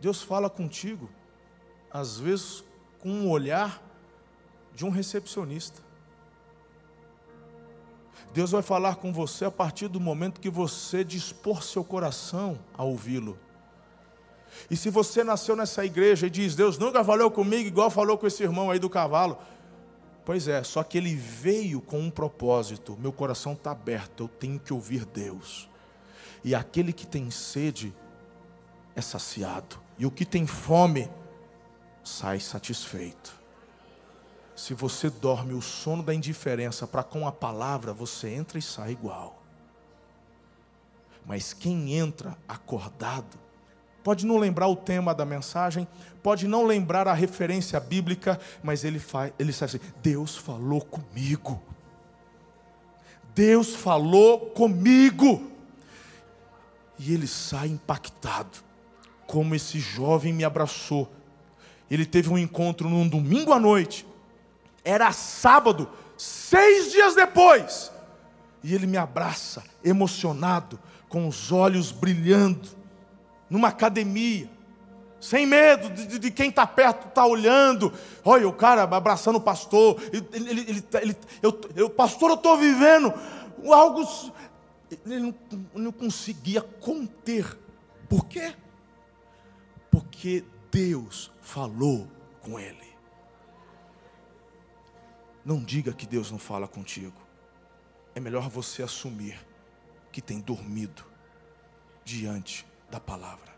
[0.00, 1.10] Deus fala contigo,
[1.90, 2.64] às vezes
[2.98, 3.82] com um olhar
[4.74, 5.89] de um recepcionista.
[8.32, 12.84] Deus vai falar com você a partir do momento que você dispor seu coração a
[12.84, 13.38] ouvi-lo.
[14.70, 18.26] E se você nasceu nessa igreja e diz, Deus nunca falou comigo igual falou com
[18.26, 19.38] esse irmão aí do cavalo.
[20.24, 22.96] Pois é, só que ele veio com um propósito.
[23.00, 25.68] Meu coração está aberto, eu tenho que ouvir Deus.
[26.44, 27.94] E aquele que tem sede
[28.94, 29.76] é saciado.
[29.98, 31.10] E o que tem fome
[32.04, 33.39] sai satisfeito.
[34.60, 38.90] Se você dorme o sono da indiferença para com a palavra, você entra e sai
[38.92, 39.42] igual.
[41.24, 43.38] Mas quem entra acordado,
[44.04, 45.88] pode não lembrar o tema da mensagem,
[46.22, 51.62] pode não lembrar a referência bíblica, mas ele faz, ele sabe assim: Deus falou comigo.
[53.34, 55.50] Deus falou comigo.
[56.98, 58.58] E ele sai impactado,
[59.26, 61.10] como esse jovem me abraçou.
[61.90, 64.06] Ele teve um encontro num domingo à noite,
[64.84, 67.90] era sábado, seis dias depois,
[68.62, 70.78] e ele me abraça, emocionado,
[71.08, 72.68] com os olhos brilhando,
[73.48, 74.48] numa academia,
[75.20, 77.92] sem medo de, de quem está perto está olhando.
[78.24, 80.00] Olha, o cara abraçando o pastor.
[80.12, 83.12] Ele, ele, ele, ele eu, eu, pastor, eu estou vivendo
[83.66, 84.02] algo.
[85.04, 85.34] Ele não,
[85.74, 87.58] não conseguia conter.
[88.08, 88.54] Por quê?
[89.90, 92.08] Porque Deus falou
[92.40, 92.89] com ele.
[95.44, 97.20] Não diga que Deus não fala contigo.
[98.14, 99.38] É melhor você assumir
[100.12, 101.04] que tem dormido
[102.04, 103.54] diante da palavra.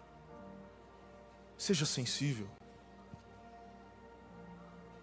[1.57, 2.49] Seja sensível.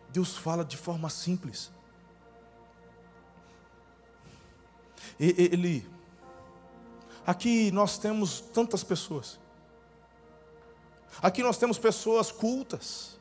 [0.10, 1.72] Deus fala de forma simples.
[5.20, 5.88] Ele.
[7.26, 9.40] Aqui nós temos tantas pessoas.
[11.22, 13.19] Aqui nós temos pessoas cultas.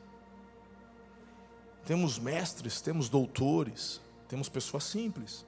[1.89, 5.43] Temos mestres, temos doutores, temos pessoas simples.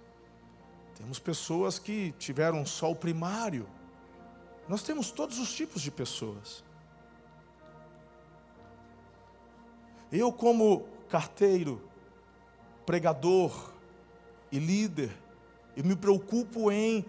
[0.96, 3.70] Temos pessoas que tiveram só o primário.
[4.68, 6.64] Nós temos todos os tipos de pessoas.
[10.12, 11.80] Eu, como carteiro,
[12.88, 13.72] pregador
[14.52, 15.16] e líder,
[15.78, 17.06] eu me preocupo em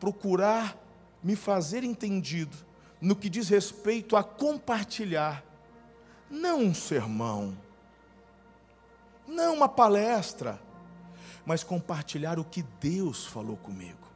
[0.00, 0.74] procurar
[1.22, 2.56] me fazer entendido
[2.98, 5.44] no que diz respeito a compartilhar,
[6.30, 7.54] não um sermão,
[9.28, 10.60] não uma palestra,
[11.44, 14.08] mas compartilhar o que Deus falou comigo.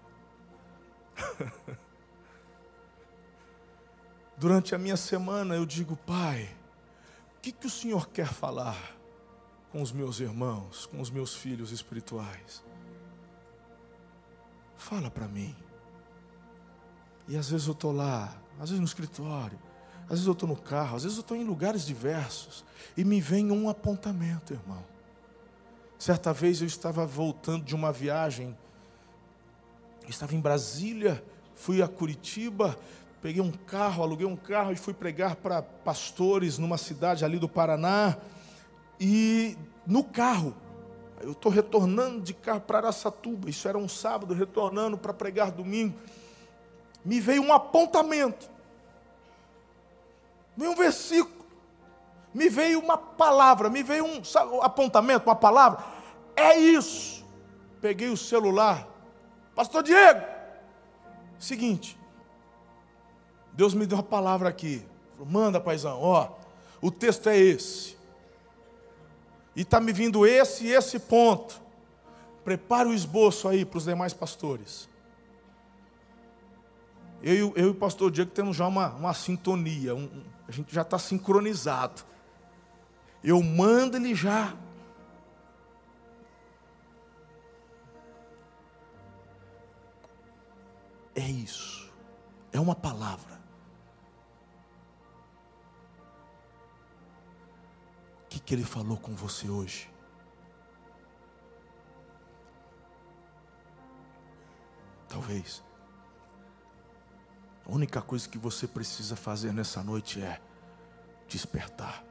[4.36, 6.48] Durante a minha semana eu digo, Pai,
[7.36, 8.96] o que, que o Senhor quer falar
[9.70, 12.64] com os meus irmãos, com os meus filhos espirituais?
[14.76, 15.54] Fala para mim.
[17.28, 19.58] E às vezes eu estou lá, às vezes no escritório,
[20.04, 22.64] às vezes eu estou no carro, às vezes eu estou em lugares diversos,
[22.96, 24.91] e me vem um apontamento, irmão.
[26.02, 28.58] Certa vez eu estava voltando de uma viagem,
[30.08, 31.24] estava em Brasília,
[31.54, 32.76] fui a Curitiba,
[33.22, 37.48] peguei um carro, aluguei um carro e fui pregar para pastores numa cidade ali do
[37.48, 38.16] Paraná.
[38.98, 40.56] E no carro,
[41.20, 45.96] eu estou retornando de carro para Araçatuba, isso era um sábado, retornando para pregar domingo.
[47.04, 48.50] Me veio um apontamento,
[50.56, 51.42] veio um versículo
[52.34, 54.22] me veio uma palavra, me veio um
[54.62, 55.84] apontamento, uma palavra.
[56.36, 57.24] É isso.
[57.80, 58.88] Peguei o celular.
[59.54, 60.24] Pastor Diego,
[61.38, 61.98] seguinte.
[63.52, 64.84] Deus me deu uma palavra aqui.
[65.12, 66.32] Falou, Manda, paizão, ó.
[66.80, 67.96] O texto é esse.
[69.54, 71.60] E está me vindo esse e esse ponto.
[72.44, 74.88] Prepare o esboço aí para os demais pastores.
[77.22, 80.82] Eu, eu e o pastor Diego temos já uma, uma sintonia, um, a gente já
[80.82, 82.02] está sincronizado.
[83.22, 84.56] Eu mando ele já.
[91.14, 91.92] É isso.
[92.52, 93.40] É uma palavra.
[98.24, 99.90] O que, que ele falou com você hoje?
[105.08, 105.62] Talvez.
[107.66, 110.40] A única coisa que você precisa fazer nessa noite é
[111.28, 112.04] despertar.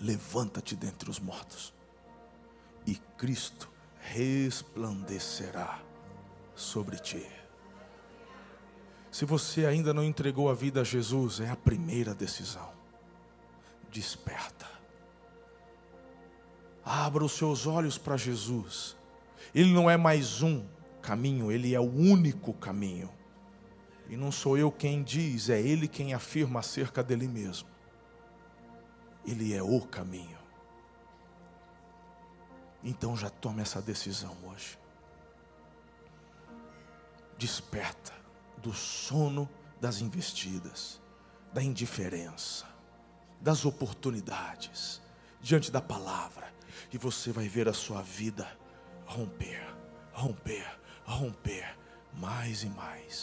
[0.00, 1.72] Levanta-te dentre os mortos,
[2.84, 5.80] e Cristo resplandecerá
[6.54, 7.26] sobre ti.
[9.10, 12.72] Se você ainda não entregou a vida a Jesus, é a primeira decisão.
[13.90, 14.66] Desperta.
[16.84, 18.96] Abra os seus olhos para Jesus.
[19.54, 20.66] Ele não é mais um
[21.00, 23.08] caminho, ele é o único caminho.
[24.08, 27.68] E não sou eu quem diz, é ele quem afirma acerca dele mesmo.
[29.24, 30.38] Ele é o caminho.
[32.82, 34.78] Então já tome essa decisão hoje.
[37.38, 38.12] Desperta
[38.58, 39.48] do sono
[39.80, 41.00] das investidas,
[41.52, 42.66] da indiferença,
[43.40, 45.02] das oportunidades,
[45.40, 46.52] diante da palavra,
[46.92, 48.48] e você vai ver a sua vida
[49.04, 49.62] romper,
[50.12, 50.66] romper,
[51.04, 51.76] romper,
[52.14, 53.22] mais e mais,